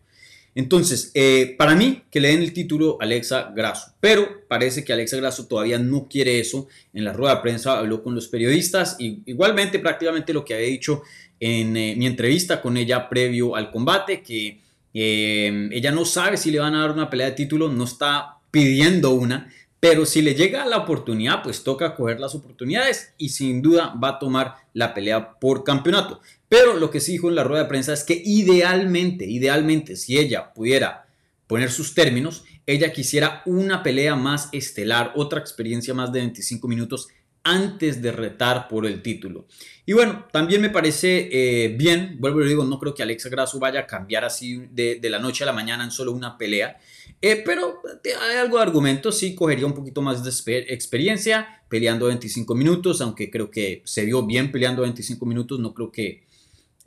Entonces, 0.55 1.11
eh, 1.13 1.53
para 1.57 1.75
mí, 1.75 2.03
que 2.09 2.21
le 2.21 2.29
den 2.29 2.41
el 2.41 2.53
título 2.53 2.97
Alexa 3.01 3.51
Grasso, 3.53 3.91
pero 3.99 4.47
parece 4.47 4.85
que 4.85 4.93
Alexa 4.93 5.17
Grasso 5.17 5.47
todavía 5.47 5.77
no 5.77 6.07
quiere 6.07 6.39
eso. 6.39 6.69
En 6.93 7.03
la 7.03 7.11
rueda 7.11 7.35
de 7.35 7.41
prensa 7.41 7.77
habló 7.77 8.01
con 8.01 8.15
los 8.15 8.29
periodistas 8.29 8.95
igualmente 8.99 9.79
prácticamente 9.79 10.33
lo 10.33 10.45
que 10.45 10.53
había 10.53 10.67
dicho 10.67 11.03
en 11.41 11.75
eh, 11.75 11.95
mi 11.97 12.07
entrevista 12.07 12.61
con 12.61 12.77
ella 12.77 13.09
previo 13.09 13.57
al 13.57 13.69
combate, 13.69 14.21
que 14.21 14.61
eh, 14.93 15.69
ella 15.71 15.91
no 15.91 16.05
sabe 16.05 16.37
si 16.37 16.51
le 16.51 16.59
van 16.59 16.73
a 16.73 16.81
dar 16.81 16.91
una 16.91 17.09
pelea 17.09 17.27
de 17.27 17.33
título, 17.33 17.67
no 17.69 17.83
está 17.83 18.37
pidiendo 18.49 19.11
una, 19.11 19.51
pero 19.79 20.05
si 20.05 20.21
le 20.21 20.35
llega 20.35 20.65
la 20.65 20.77
oportunidad, 20.77 21.43
pues 21.43 21.63
toca 21.63 21.95
coger 21.95 22.19
las 22.19 22.33
oportunidades 22.33 23.13
y 23.17 23.29
sin 23.29 23.61
duda 23.61 23.93
va 24.01 24.09
a 24.09 24.19
tomar 24.19 24.55
la 24.73 24.93
pelea 24.93 25.39
por 25.39 25.63
campeonato. 25.63 26.21
Pero 26.49 26.75
lo 26.75 26.89
que 26.89 26.99
sí 26.99 27.13
dijo 27.13 27.29
en 27.29 27.35
la 27.35 27.43
rueda 27.43 27.63
de 27.63 27.69
prensa 27.69 27.93
es 27.93 28.03
que 28.03 28.21
idealmente, 28.25 29.25
idealmente, 29.25 29.95
si 29.95 30.17
ella 30.17 30.53
pudiera 30.53 31.05
poner 31.47 31.71
sus 31.71 31.93
términos, 31.93 32.43
ella 32.65 32.91
quisiera 32.91 33.43
una 33.45 33.83
pelea 33.83 34.15
más 34.15 34.49
estelar, 34.51 35.13
otra 35.15 35.39
experiencia 35.39 35.93
más 35.93 36.11
de 36.11 36.19
25 36.19 36.67
minutos 36.67 37.09
antes 37.45 38.01
de 38.01 38.11
retar 38.11 38.67
por 38.67 38.85
el 38.85 39.01
título. 39.01 39.47
Y 39.85 39.93
bueno, 39.93 40.25
también 40.33 40.61
me 40.61 40.69
parece 40.69 41.29
eh, 41.31 41.69
bien, 41.77 42.17
vuelvo 42.19 42.43
y 42.43 42.47
digo, 42.49 42.65
no 42.65 42.77
creo 42.77 42.93
que 42.93 43.03
Alexa 43.03 43.29
Grasso 43.29 43.57
vaya 43.59 43.81
a 43.81 43.87
cambiar 43.87 44.25
así 44.25 44.67
de, 44.71 44.99
la 45.03 45.19
noche 45.19 45.43
a 45.43 45.47
la 45.47 45.53
mañana 45.53 45.83
en 45.83 45.91
solo 45.91 46.11
una 46.11 46.37
pelea, 46.37 46.77
eh, 47.21 47.41
pero 47.45 47.81
hay 48.21 48.37
algo 48.37 48.57
de 48.57 48.63
argumento, 48.63 49.11
sí, 49.11 49.33
cogería 49.33 49.65
un 49.65 49.73
poquito 49.73 50.01
más 50.01 50.23
de 50.23 50.65
experiencia 50.67 51.63
peleando 51.69 52.07
25 52.07 52.53
minutos, 52.55 52.99
aunque 53.01 53.29
creo 53.31 53.49
que 53.49 53.81
se 53.85 54.03
vio 54.05 54.25
bien 54.25 54.51
peleando 54.51 54.81
25 54.81 55.25
minutos, 55.25 55.59
no 55.59 55.73
creo 55.73 55.91
que 55.91 56.25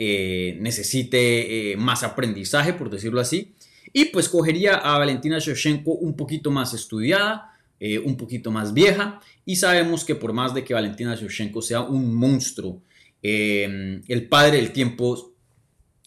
eh, 0.01 0.57
necesite 0.61 1.73
eh, 1.73 1.77
más 1.77 2.05
aprendizaje, 2.05 2.73
por 2.73 2.89
decirlo 2.89 3.21
así. 3.21 3.55
Y 3.93 4.07
pues 4.07 4.29
cogería 4.29 4.77
a 4.77 4.97
Valentina 4.97 5.41
Shevchenko 5.41 5.93
un 5.93 6.15
poquito 6.17 6.53
más 6.53 6.73
estudiada, 6.73 7.58
eh, 7.81 7.99
un 7.99 8.17
poquito 8.17 8.51
más 8.51 8.75
vieja. 8.75 9.21
Y 9.45 9.57
sabemos 9.57 10.05
que 10.05 10.15
por 10.15 10.33
más 10.33 10.55
de 10.55 10.65
que 10.65 10.75
Valentina 10.75 11.15
Shevchenko 11.15 11.63
sea 11.63 11.81
un 11.83 12.15
monstruo, 12.15 12.83
el 13.21 14.29
padre 14.29 14.59
del 14.59 14.73
tiempo 14.73 15.35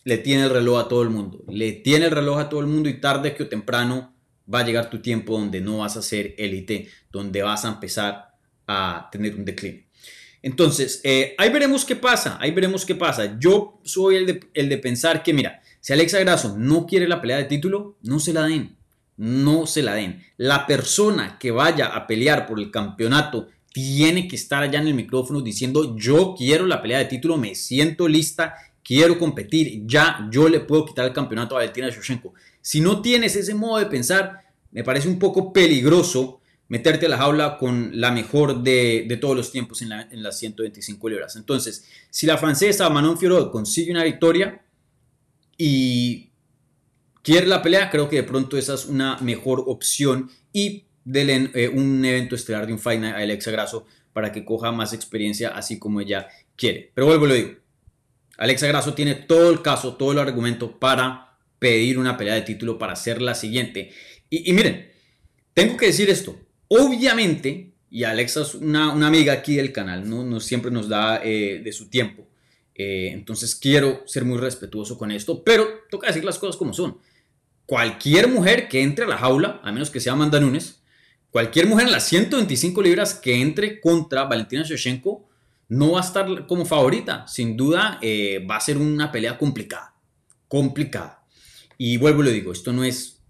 le 0.04 0.18
tiene 0.18 0.44
el 0.44 0.50
reloj 0.50 0.80
a 0.80 0.88
todo 0.88 1.04
el 1.04 1.10
mundo. 1.10 1.44
Le 1.48 1.74
tiene 1.74 2.06
el 2.06 2.12
reloj 2.12 2.40
a 2.40 2.50
todo 2.50 2.60
el 2.60 2.68
mundo 2.68 2.90
y 2.90 3.00
tarde 3.00 3.36
que 3.36 3.44
o 3.44 3.48
temprano 3.48 4.16
va 4.51 4.60
a 4.60 4.66
llegar 4.66 4.90
tu 4.90 5.01
tiempo 5.01 5.38
donde 5.38 5.62
no 5.62 5.80
vas 5.80 5.98
a 5.98 6.01
ser 6.01 6.36
élite, 6.38 6.90
donde 7.12 7.42
vas 7.42 7.66
a 7.66 7.70
empezar 7.70 8.32
a 8.68 9.10
tener 9.12 9.36
un 9.36 9.46
declive. 9.46 9.88
Entonces, 10.42 11.01
eh, 11.04 11.36
ahí 11.38 11.51
veremos 11.51 11.86
qué 11.86 11.96
pasa, 11.96 12.38
ahí 12.42 12.51
veremos 12.51 12.86
qué 12.86 12.96
pasa. 12.96 13.38
Yo 13.40 13.80
soy 13.84 14.16
el 14.16 14.25
de, 14.25 14.40
el 14.54 14.70
de 14.70 14.78
pensar 14.78 15.22
que, 15.22 15.34
mira, 15.34 15.62
si 15.80 15.94
Alexa 15.94 16.20
Grasso 16.20 16.58
no 16.58 16.86
quiere 16.88 17.08
la 17.08 17.22
pelea 17.22 17.38
de 17.38 17.44
título, 17.46 17.98
no 18.01 18.20
se 18.20 18.34
la 18.34 18.44
den, 18.44 18.75
no 19.22 19.68
se 19.68 19.84
la 19.84 19.94
den. 19.94 20.24
La 20.38 20.66
persona 20.66 21.38
que 21.40 21.51
vaya 21.51 21.88
a 21.96 22.08
pelear 22.08 22.48
por 22.48 22.60
el 22.60 22.72
campeonato 22.72 23.50
tiene 23.72 24.28
que 24.28 24.36
estar 24.36 24.63
allá 24.63 24.82
en 24.82 24.88
el 24.88 24.96
micrófono 24.96 25.42
diciendo, 25.42 25.96
yo 25.96 26.34
quiero 26.36 26.66
la 26.66 26.82
pelea 26.82 26.98
de 26.98 27.06
título, 27.06 27.38
me 27.38 27.54
siento 27.54 28.08
lista, 28.08 28.56
quiero 28.84 29.20
competir, 29.20 29.84
ya 29.86 30.28
yo 30.32 30.50
le 30.50 30.62
puedo 30.62 30.88
quitar 30.88 31.06
el 31.06 31.13
campeonato 31.13 31.54
a 31.54 31.60
Valentina 31.60 31.90
Shevchenko. 31.90 32.34
Si 32.62 32.82
no 32.82 33.04
tienes 33.04 33.36
ese 33.36 33.54
modo 33.54 33.78
de 33.78 33.86
pensar, 33.86 34.42
me 34.72 34.84
parece 34.84 35.08
un 35.08 35.20
poco 35.20 35.54
peligroso 35.54 36.42
meterte 36.68 37.06
a 37.06 37.10
la 37.10 37.18
jaula 37.18 37.60
con 37.60 37.92
la 37.94 38.12
mejor 38.12 38.63
de, 38.63 39.20
todos 39.22 39.36
los 39.36 39.51
tiempos 39.51 39.84
en, 39.84 40.24
las 40.24 40.40
125 40.40 41.10
libras. 41.10 41.36
Entonces, 41.36 41.86
si 42.10 42.25
la 42.25 42.40
francesa 42.40 42.90
Manon 42.90 43.20
Fiorot 43.20 43.51
consigue 43.51 43.92
una 43.92 44.04
victoria 44.04 44.63
y 45.60 46.31
quiere 47.22 47.48
la 47.48 47.62
pelea, 47.62 47.90
creo 47.90 48.10
que 48.10 48.18
de 48.18 48.24
pronto 48.24 48.58
esa 48.58 48.74
es 48.74 48.86
una 48.86 49.18
mejor 49.18 49.63
opción 49.68 50.30
y 50.54 50.86
denle 51.04 51.51
eh, 51.54 51.70
un 51.70 52.04
evento 52.06 52.36
estelar 52.36 52.68
de 52.68 52.74
un 52.74 52.80
Fight 52.80 53.04
a 53.04 53.18
Alexa 53.18 53.51
Grasso 53.51 53.86
para 54.13 54.32
que 54.32 54.46
coja 54.46 54.72
más 54.72 54.94
experiencia 54.94 55.50
así 55.50 55.80
como 55.80 56.01
ella 56.01 56.28
quiere. 56.56 56.92
Pero 56.94 57.08
vuelvo 57.08 57.25
y 57.25 57.30
lo 57.30 57.36
digo, 57.36 57.51
Alexa 58.38 58.68
Grasso 58.68 58.94
tiene 58.94 59.16
todo 59.16 59.51
el 59.51 59.62
caso, 59.62 59.96
todo 59.96 60.12
el 60.12 60.20
argumento 60.20 60.80
para 60.80 61.38
pedir 61.60 61.98
una 61.98 62.18
pelea 62.18 62.36
de 62.36 62.42
título 62.42 62.78
para 62.78 62.96
ser 62.96 63.22
la 63.22 63.36
siguiente. 63.36 63.92
y 64.30 64.51
miren, 64.54 64.92
tengo 65.54 65.78
que 65.78 65.88
decir 65.88 66.10
esto, 66.10 66.38
Obviamente, 66.74 67.74
y 67.90 68.06
Alexa 68.06 68.44
es 68.44 68.56
una, 68.56 68.94
amiga 69.06 69.34
aquí 69.34 69.56
del 69.56 69.74
canal, 69.74 70.10
¿no? 70.10 70.40
siempre 70.40 70.72
nos 70.72 70.88
da 70.88 71.22
eh, 71.22 71.60
de 71.62 71.74
su 71.74 71.90
tiempo. 71.90 72.25
Eh, 72.74 73.10
entonces 73.12 73.56
quiero 73.56 74.04
ser 74.06 74.24
muy 74.24 74.38
respetuoso 74.38 74.98
con 74.98 75.12
esto, 75.12 75.44
pero 75.44 75.68
toca 75.90 76.08
decir 76.08 76.24
las 76.24 76.40
cosas 76.40 76.56
como 76.56 76.72
son. 76.72 76.98
Cualquier 77.72 78.28
mujer 78.28 78.68
que 78.68 78.82
entre 78.82 79.06
a 79.06 79.08
la 79.08 79.18
jaula, 79.18 79.62
a 79.63 79.72
menos 79.72 79.90
que 79.90 80.01
sea 80.01 80.12
Amanda 80.12 80.42
Nunes, 80.42 80.82
cualquier 81.30 81.68
mujer 81.68 81.86
en 81.86 81.94
las 81.94 82.06
125 82.10 82.82
libras 82.82 83.13
que 83.13 83.40
entre 83.40 83.80
contra 83.80 84.25
Valentina 84.25 84.63
Shevchenko 84.63 85.30
no 85.70 85.94
va 85.94 86.01
a 86.01 86.04
estar 86.04 86.48
como 86.48 86.66
favorita. 86.66 87.25
Sin 87.30 87.56
duda 87.56 87.98
eh, 88.01 88.46
va 88.46 88.58
a 88.58 88.60
ser 88.60 88.78
una 88.78 89.10
pelea 89.10 89.38
complicada. 89.38 89.94
Complicada. 90.50 91.24
Y 91.78 91.96
vuelvo 91.96 92.24
y 92.24 92.25
lo 92.25 92.32
digo, 92.32 92.51
esto 92.51 92.74
no 92.74 92.84
es 92.84 93.22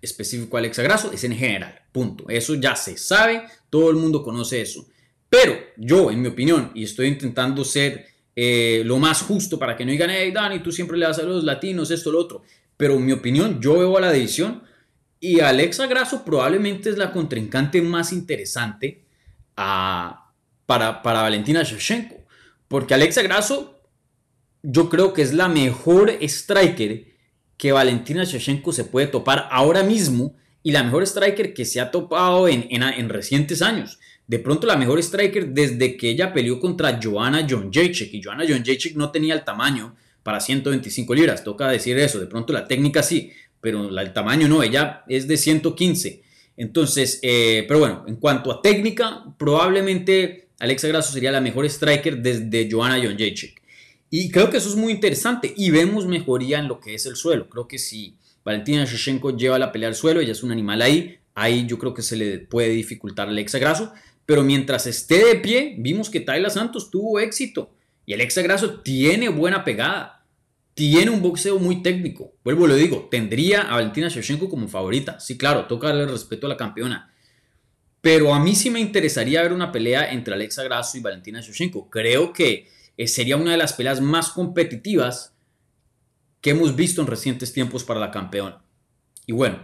específico 0.00 0.56
a 0.56 0.60
Alexa 0.60 0.82
Grasso, 0.82 1.12
es 1.12 1.22
en 1.24 1.36
general. 1.36 1.78
Punto. 1.92 2.24
Eso 2.30 2.54
ya 2.54 2.76
se 2.76 2.96
sabe, 2.96 3.42
todo 3.68 3.90
el 3.90 3.96
mundo 3.96 4.22
conoce 4.22 4.62
eso. 4.62 4.86
Pero 5.28 5.58
yo, 5.76 6.10
en 6.10 6.22
mi 6.22 6.28
opinión, 6.28 6.72
y 6.74 6.84
estoy 6.84 7.08
intentando 7.08 7.66
ser 7.66 8.06
eh, 8.34 8.80
lo 8.82 8.98
más 8.98 9.20
justo 9.20 9.58
para 9.58 9.76
que 9.76 9.84
no 9.84 9.90
digan, 9.90 10.08
hey 10.08 10.30
Dani, 10.32 10.60
tú 10.60 10.72
siempre 10.72 10.96
le 10.96 11.04
das 11.04 11.18
a 11.18 11.22
los 11.22 11.44
latinos 11.44 11.90
esto, 11.90 12.10
lo 12.10 12.20
otro. 12.20 12.42
Pero 12.80 12.94
en 12.94 13.04
mi 13.04 13.12
opinión, 13.12 13.60
yo 13.60 13.78
veo 13.78 13.98
a 13.98 14.00
la 14.00 14.10
división 14.10 14.62
y 15.20 15.40
Alexa 15.40 15.86
Grasso 15.86 16.24
probablemente 16.24 16.88
es 16.88 16.96
la 16.96 17.12
contrincante 17.12 17.82
más 17.82 18.10
interesante 18.10 19.04
a, 19.54 20.32
para, 20.64 21.02
para 21.02 21.20
Valentina 21.20 21.62
Shevchenko. 21.62 22.24
Porque 22.68 22.94
Alexa 22.94 23.20
Grasso, 23.20 23.82
yo 24.62 24.88
creo 24.88 25.12
que 25.12 25.20
es 25.20 25.34
la 25.34 25.46
mejor 25.48 26.10
striker 26.22 27.04
que 27.58 27.72
Valentina 27.72 28.24
Shevchenko 28.24 28.72
se 28.72 28.84
puede 28.84 29.08
topar 29.08 29.46
ahora 29.50 29.82
mismo 29.82 30.34
y 30.62 30.70
la 30.70 30.82
mejor 30.82 31.02
striker 31.02 31.52
que 31.52 31.66
se 31.66 31.82
ha 31.82 31.90
topado 31.90 32.48
en, 32.48 32.66
en, 32.70 33.08
recientes 33.10 33.60
años. 33.60 33.98
De 34.26 34.38
pronto 34.38 34.66
la 34.66 34.76
mejor 34.76 35.00
striker 35.00 35.48
desde 35.48 35.98
que 35.98 36.08
ella 36.08 36.32
peleó 36.32 36.58
contra 36.58 36.98
Joanna 36.98 37.46
John 37.46 37.70
Jacek 37.70 38.14
y 38.14 38.22
Joanna 38.22 38.46
John 38.48 38.64
Jacek 38.64 38.96
no 38.96 39.10
tenía 39.10 39.34
el 39.34 39.44
tamaño 39.44 39.96
para 40.30 40.38
125 40.38 41.12
libras, 41.12 41.42
toca 41.42 41.66
decir 41.66 41.98
eso, 41.98 42.20
de 42.20 42.28
pronto 42.28 42.52
la 42.52 42.68
técnica 42.68 43.02
sí, 43.02 43.32
pero 43.60 43.88
el 43.98 44.12
tamaño 44.12 44.46
no, 44.46 44.62
ella 44.62 45.02
es 45.08 45.26
de 45.26 45.36
115. 45.36 46.22
Entonces, 46.56 47.18
eh, 47.22 47.64
pero 47.66 47.80
bueno, 47.80 48.04
en 48.06 48.14
cuanto 48.14 48.52
a 48.52 48.62
técnica, 48.62 49.24
probablemente 49.36 50.50
Alexa 50.60 50.86
Grasso 50.86 51.12
sería 51.12 51.32
la 51.32 51.40
mejor 51.40 51.66
striker 51.66 52.18
desde 52.18 52.68
Joanna 52.70 53.00
John 53.02 53.16
Jacek. 53.18 53.60
Y 54.08 54.30
creo 54.30 54.50
que 54.50 54.58
eso 54.58 54.68
es 54.68 54.76
muy 54.76 54.92
interesante 54.92 55.52
y 55.56 55.72
vemos 55.72 56.06
mejoría 56.06 56.60
en 56.60 56.68
lo 56.68 56.78
que 56.78 56.94
es 56.94 57.06
el 57.06 57.16
suelo. 57.16 57.48
Creo 57.48 57.66
que 57.66 57.78
si 57.78 58.14
Valentina 58.44 58.84
Shevchenko 58.84 59.36
lleva 59.36 59.58
la 59.58 59.72
pelea 59.72 59.88
al 59.88 59.96
suelo, 59.96 60.20
ella 60.20 60.30
es 60.30 60.44
un 60.44 60.52
animal 60.52 60.80
ahí, 60.80 61.18
ahí 61.34 61.66
yo 61.66 61.76
creo 61.76 61.92
que 61.92 62.02
se 62.02 62.14
le 62.16 62.38
puede 62.38 62.68
dificultar 62.68 63.28
al 63.28 63.44
Grasso. 63.44 63.92
Pero 64.26 64.44
mientras 64.44 64.86
esté 64.86 65.24
de 65.24 65.34
pie, 65.40 65.74
vimos 65.76 66.08
que 66.08 66.20
Tayla 66.20 66.50
Santos 66.50 66.88
tuvo 66.88 67.18
éxito 67.18 67.72
y 68.10 68.12
el 68.12 68.26
Grasso 68.26 68.80
tiene 68.80 69.28
buena 69.28 69.62
pegada, 69.62 70.19
tiene 70.74 71.10
un 71.10 71.22
boxeo 71.22 71.58
muy 71.58 71.82
técnico. 71.82 72.32
Vuelvo 72.44 72.66
lo 72.66 72.74
digo, 72.74 73.08
tendría 73.10 73.62
a 73.62 73.74
Valentina 73.74 74.08
Shevchenko 74.08 74.48
como 74.48 74.68
favorita. 74.68 75.20
Sí, 75.20 75.36
claro, 75.36 75.66
toca 75.66 75.88
darle 75.88 76.06
respeto 76.06 76.46
a 76.46 76.50
la 76.50 76.56
campeona. 76.56 77.12
Pero 78.00 78.32
a 78.32 78.40
mí 78.40 78.54
sí 78.54 78.70
me 78.70 78.80
interesaría 78.80 79.42
ver 79.42 79.52
una 79.52 79.72
pelea 79.72 80.10
entre 80.12 80.34
Alexa 80.34 80.62
Grasso 80.62 80.96
y 80.96 81.00
Valentina 81.00 81.40
Shevchenko. 81.40 81.90
Creo 81.90 82.32
que 82.32 82.68
eh, 82.96 83.06
sería 83.06 83.36
una 83.36 83.52
de 83.52 83.58
las 83.58 83.74
peleas 83.74 84.00
más 84.00 84.30
competitivas 84.30 85.34
que 86.40 86.50
hemos 86.50 86.74
visto 86.74 87.00
en 87.00 87.06
recientes 87.06 87.52
tiempos 87.52 87.84
para 87.84 88.00
la 88.00 88.10
campeona. 88.10 88.62
Y 89.26 89.32
bueno, 89.32 89.58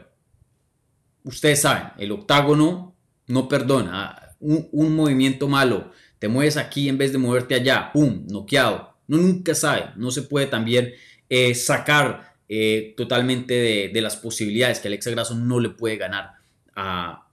ustedes 1.25 1.62
saben, 1.62 1.92
el 1.98 2.12
octágono 2.12 2.94
no 3.26 3.48
perdona. 3.48 4.34
Un, 4.38 4.94
movimiento 4.94 5.48
malo, 5.48 5.90
te 6.18 6.28
mueves 6.28 6.56
aquí 6.56 6.88
en 6.88 6.98
vez 6.98 7.12
de 7.12 7.18
moverte 7.18 7.54
allá, 7.54 7.90
¡pum!, 7.92 8.26
noqueado. 8.28 8.96
No 9.08 9.18
nunca 9.18 9.54
sabe, 9.54 9.90
no 9.96 10.10
se 10.10 10.22
puede 10.22 10.46
también 10.46 10.94
eh, 11.28 11.54
sacar 11.54 12.34
eh, 12.48 12.94
totalmente 12.96 13.90
de, 13.92 14.00
las 14.00 14.16
posibilidades 14.16 14.78
que 14.78 14.88
Alexa 14.88 15.10
Grasso 15.10 15.34
no 15.34 15.60
le 15.60 15.70
puede 15.70 15.96
ganar 15.96 16.34
a, 16.75 17.26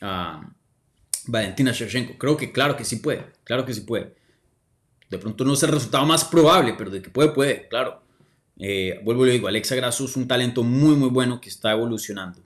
a 0.00 0.54
Valentina 1.26 1.72
Shevchenko. 1.72 2.18
Creo 2.18 2.36
que 2.36 2.52
claro 2.52 2.76
que 2.76 2.84
sí 2.84 2.96
puede, 2.96 3.26
claro 3.44 3.64
que 3.64 3.74
sí 3.74 3.82
puede. 3.82 4.14
De 5.10 5.18
pronto 5.18 5.44
no 5.44 5.54
es 5.54 5.62
el 5.62 5.70
resultado 5.70 6.04
más 6.04 6.24
probable, 6.24 6.74
pero 6.76 6.90
de 6.90 7.00
que 7.00 7.10
puede, 7.10 7.30
puede, 7.30 7.68
claro. 7.68 8.02
Eh, 8.58 9.00
vuelvo 9.04 9.24
y 9.24 9.28
le 9.28 9.32
digo, 9.34 9.48
Alexa 9.48 9.74
Grasso 9.76 10.04
es 10.04 10.16
un 10.16 10.26
talento 10.26 10.62
muy, 10.62 10.96
muy 10.96 11.08
bueno 11.08 11.40
que 11.40 11.48
está 11.48 11.72
evolucionando. 11.72 12.40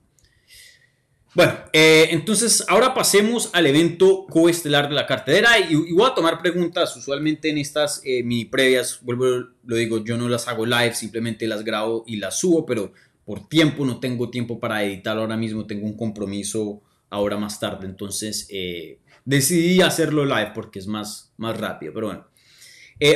Bueno, 1.35 1.55
eh, 1.73 2.09
entonces 2.11 2.63
ahora 2.69 2.93
pasemos 2.93 3.49
al 3.55 3.67
evento 3.67 4.27
coestelar 4.29 4.91
de 4.91 4.95
la 4.95 5.07
cartera 5.07 5.59
y, 5.59 5.93
voy 5.93 6.07
a 6.07 6.15
tomar 6.15 6.43
preguntas. 6.43 6.95
Usualmente 6.95 7.49
en 7.49 7.57
estas 7.57 8.03
eh, 8.05 8.23
mini 8.23 8.45
previas, 8.45 9.01
vuelvo, 9.01 9.25
lo 9.65 9.77
digo, 9.77 10.05
yo 10.05 10.19
no 10.19 10.29
las 10.29 10.47
hago 10.49 10.67
live, 10.67 10.95
simplemente 10.95 11.47
las 11.47 11.65
grabo 11.65 12.05
y 12.07 12.17
las 12.17 12.39
subo, 12.39 12.67
pero 12.67 12.93
por 13.25 13.49
tiempo 13.49 13.87
no 13.87 13.99
tengo 13.99 14.29
tiempo 14.31 14.61
para 14.61 14.85
editar 14.85 15.17
ahora 15.17 15.39
mismo, 15.39 15.67
tengo 15.67 15.87
un 15.87 15.97
compromiso 15.97 16.83
ahora 17.09 17.39
más 17.39 17.59
tarde, 17.61 17.87
entonces 17.87 18.47
eh, 18.51 18.99
decidí 19.25 19.81
hacerlo 19.81 20.27
live 20.27 20.53
porque 20.55 20.81
es 20.81 20.87
más, 20.87 21.33
más 21.39 21.57
rápido, 21.57 21.95
pero 21.95 22.07
bueno. 22.09 22.27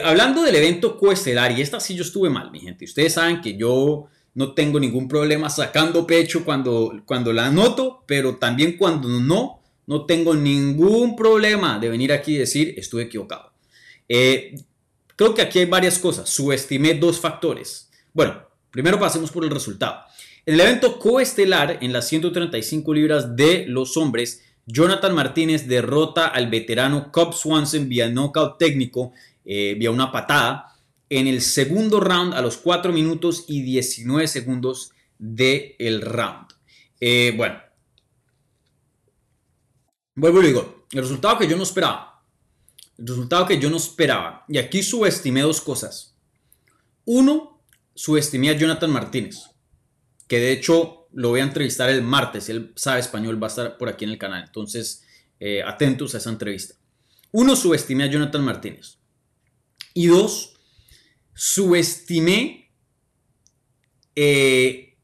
Hablando 0.05 0.43
del 0.43 0.57
evento 0.57 0.99
coestelar, 0.99 1.57
y 1.57 1.63
esta 1.63 1.79
sí 1.79 1.95
yo 1.95 2.03
estuve 2.03 2.29
mal, 2.29 2.51
mi 2.51 2.59
gente, 2.59 2.87
ustedes 2.87 3.13
saben 3.13 3.41
que 3.41 3.57
yo 3.57 4.09
no 4.37 4.53
tengo 4.53 4.79
ningún 4.79 5.09
problema 5.09 5.49
sacando 5.49 6.07
pecho 6.07 6.45
cuando, 6.45 7.03
cuando 7.07 7.33
la 7.33 7.47
anoto, 7.47 8.05
pero 8.07 8.37
también 8.37 8.77
cuando 8.77 9.09
no, 9.09 9.63
no 9.87 10.05
tengo 10.05 10.35
ningún 10.35 11.17
problema 11.17 11.79
de 11.79 11.89
venir 11.89 12.13
aquí 12.13 12.35
y 12.35 12.39
decir 12.39 12.75
estuve 12.77 13.05
equivocado. 13.05 13.51
Eh, 14.11 14.61
creo 15.17 15.35
que 15.35 15.41
aquí 15.41 15.61
hay 15.61 15.65
varias 15.65 15.99
cosas. 15.99 16.29
Subestimé 16.29 16.93
dos 16.93 17.19
factores. 17.19 17.91
Bueno, 18.13 18.43
primero 18.71 19.01
pasemos 19.01 19.31
por 19.31 19.43
el 19.43 19.51
resultado. 19.51 20.03
En 20.45 20.55
el 20.55 20.61
evento 20.61 20.99
coestelar, 20.99 21.79
en 21.81 21.95
las 21.95 22.07
135 22.07 22.93
libras 22.93 23.37
de 23.37 23.65
los 23.67 23.97
hombres, 23.97 24.45
Jonathan 24.67 25.15
Martínez 25.15 25.67
derrota 25.67 26.27
al 26.27 26.51
veterano 26.51 27.11
Cobb 27.11 27.33
Swanson 27.33 27.89
vía 27.89 28.11
knockout 28.11 28.59
técnico, 28.59 29.15
eh, 29.47 29.77
vía 29.79 29.91
una 29.91 30.13
patada, 30.13 30.76
en 31.09 31.27
el 31.27 31.41
segundo 31.41 32.01
round 32.01 32.35
a 32.35 32.43
los 32.43 32.57
4 32.57 32.93
minutos 32.93 33.45
y 33.49 33.63
19 33.63 34.27
segundos 34.29 34.91
del 35.19 35.75
el 35.79 36.01
round. 36.03 36.47
Eh, 37.01 37.33
bueno, 37.37 37.61
vuelvo 40.15 40.43
y 40.43 40.47
digo, 40.47 40.87
el 40.93 41.03
resultado 41.03 41.39
que 41.39 41.49
yo 41.49 41.57
no 41.57 41.63
esperaba. 41.63 42.25
El 42.99 43.07
resultado 43.07 43.47
que 43.47 43.59
yo 43.59 43.71
no 43.71 43.77
esperaba. 43.77 44.45
Y 44.49 44.59
aquí 44.59 44.83
subestimé 44.83 45.43
dos 45.43 45.61
cosas. 45.61 46.17
Uno, 47.05 47.63
subestimé 47.95 48.51
a 48.51 48.57
Jonathan 48.57 48.91
Martínez, 48.91 49.51
que 50.27 50.41
de 50.41 50.53
hecho 50.53 51.09
lo 51.13 51.31
voy 51.31 51.41
a 51.41 51.45
entrevistar 51.45 51.89
el 51.89 52.03
martes. 52.03 52.49
Él 52.49 52.73
sabe 52.77 53.01
español, 53.01 53.43
va 53.43 53.47
a 53.47 53.51
estar 53.51 53.79
por 53.79 53.89
aquí 53.89 54.05
en 54.05 54.11
el 54.11 54.19
canal. 54.19 54.45
Entonces, 54.45 55.05
eh, 55.39 55.63
atentos 55.63 56.15
a 56.15 56.19
esa 56.19 56.31
entrevista. 56.31 56.75
Uno, 57.33 57.55
subestimé 57.55 58.05
a 58.05 58.11
Jonathan 58.11 58.45
Martínez. 58.45 58.99
Y 59.95 60.07
dos, 60.07 60.56
subestimé 61.37 62.73
eh, 64.17 64.97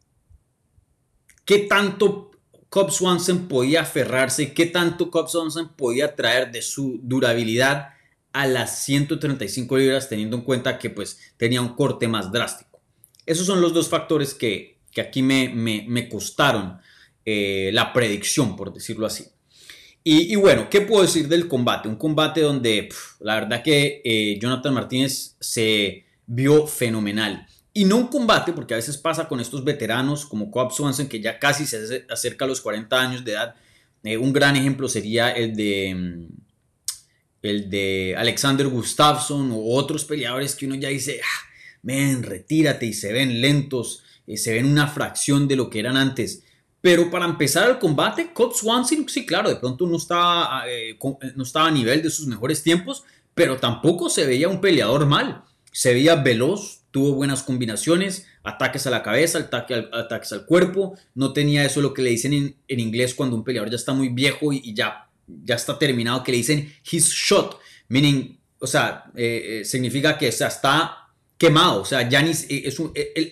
qué 1.44 1.58
tanto 1.58 2.30
Cobb 2.70 2.90
Swanson 2.90 3.48
podía 3.48 3.82
aferrarse, 3.82 4.54
qué 4.54 4.64
tanto 4.64 5.10
Cobb 5.10 5.28
Swanson 5.28 5.76
podía 5.76 6.16
traer 6.16 6.50
de 6.50 6.62
su 6.62 6.98
durabilidad 7.02 7.90
a 8.32 8.46
las 8.46 8.82
135 8.84 9.76
libras, 9.76 10.08
teniendo 10.08 10.38
en 10.38 10.42
cuenta 10.42 10.78
que 10.78 10.88
pues 10.88 11.18
tenía 11.36 11.60
un 11.60 11.74
corte 11.74 12.08
más 12.08 12.32
drástico. 12.32 12.80
Esos 13.26 13.46
son 13.46 13.60
los 13.60 13.74
dos 13.74 13.90
factores 13.90 14.32
que, 14.32 14.78
aquí 14.96 15.20
me, 15.20 15.50
me, 15.50 16.08
costaron 16.08 16.78
eh, 17.26 17.68
la 17.74 17.92
predicción, 17.92 18.56
por 18.56 18.72
decirlo 18.72 19.04
así. 19.06 19.26
Y, 20.04 20.34
bueno, 20.34 20.68
¿qué 20.68 20.80
puedo 20.80 21.02
decir 21.02 21.28
del 21.28 21.46
combate? 21.46 21.88
Un 21.88 21.94
combate 21.94 22.40
donde 22.40 22.88
la 23.20 23.34
verdad 23.34 23.62
que 23.62 24.02
eh, 24.04 24.36
Jonathan 24.40 24.74
Martínez 24.74 25.36
se 25.38 26.06
vio 26.34 26.66
fenomenal. 26.66 27.46
Y 27.74 27.84
no 27.84 27.96
un 27.96 28.06
combate, 28.08 28.52
porque 28.52 28.74
a 28.74 28.78
veces 28.78 28.96
pasa 28.96 29.28
con 29.28 29.40
estos 29.40 29.64
veteranos 29.64 30.24
como 30.26 30.50
Cobb 30.50 30.72
Swanson, 30.72 31.08
que 31.08 31.20
ya 31.20 31.38
casi 31.38 31.66
se 31.66 32.06
acerca 32.10 32.44
a 32.44 32.48
los 32.48 32.60
40 32.60 33.00
años 33.00 33.24
de 33.24 33.32
edad. 33.32 33.54
Eh, 34.02 34.16
un 34.16 34.32
gran 34.32 34.56
ejemplo 34.56 34.88
sería 34.88 35.30
el 35.30 35.54
de, 35.54 35.94
mm, 35.94 36.26
el 37.42 37.70
de 37.70 38.14
Alexander 38.16 38.66
Gustafsson 38.68 39.52
o 39.52 39.74
otros 39.74 40.04
peleadores 40.04 40.54
que 40.54 40.66
uno 40.66 40.74
ya 40.74 40.88
dice, 40.88 41.20
ah, 41.22 41.48
ven, 41.82 42.22
retírate 42.22 42.86
y 42.86 42.92
se 42.94 43.12
ven 43.12 43.40
lentos, 43.40 44.02
eh, 44.26 44.36
se 44.36 44.54
ven 44.54 44.66
una 44.66 44.88
fracción 44.88 45.48
de 45.48 45.56
lo 45.56 45.68
que 45.68 45.80
eran 45.80 45.96
antes. 45.96 46.44
Pero 46.80 47.10
para 47.10 47.26
empezar 47.26 47.70
el 47.70 47.78
combate, 47.78 48.32
Cobb 48.32 48.54
Swanson, 48.54 49.08
sí, 49.08 49.24
claro, 49.24 49.48
de 49.48 49.56
pronto 49.56 49.86
no 49.86 49.96
estaba, 49.96 50.64
eh, 50.68 50.98
no 51.36 51.42
estaba 51.44 51.68
a 51.68 51.70
nivel 51.70 52.02
de 52.02 52.10
sus 52.10 52.26
mejores 52.26 52.62
tiempos, 52.62 53.04
pero 53.34 53.58
tampoco 53.58 54.10
se 54.10 54.26
veía 54.26 54.48
un 54.48 54.60
peleador 54.60 55.06
mal 55.06 55.44
se 55.72 55.94
veía 55.94 56.16
veloz, 56.16 56.82
tuvo 56.90 57.14
buenas 57.14 57.42
combinaciones, 57.42 58.26
ataques 58.44 58.86
a 58.86 58.90
la 58.90 59.02
cabeza, 59.02 59.38
ataques 59.38 60.32
al 60.32 60.46
cuerpo, 60.46 60.96
no 61.14 61.32
tenía 61.32 61.64
eso 61.64 61.80
lo 61.80 61.94
que 61.94 62.02
le 62.02 62.10
dicen 62.10 62.54
en, 62.68 62.80
inglés 62.80 63.14
cuando 63.14 63.34
un 63.34 63.42
peleador 63.42 63.70
ya 63.70 63.76
está 63.76 63.94
muy 63.94 64.10
viejo 64.10 64.52
y, 64.52 64.74
ya, 64.74 65.08
ya 65.26 65.54
está 65.54 65.78
terminado, 65.78 66.22
que 66.22 66.32
le 66.32 66.38
dicen 66.38 66.72
his 66.90 67.08
shot, 67.08 67.58
meaning, 67.88 68.38
o 68.58 68.66
sea, 68.66 69.10
eh, 69.16 69.60
eh, 69.60 69.64
significa 69.64 70.18
que 70.18 70.28
está 70.28 71.08
quemado, 71.38 71.80
o 71.80 71.84
sea, 71.84 72.08
ya 72.08 72.22
ni, 72.22 72.30
eh, 72.30 72.62
es 72.66 72.80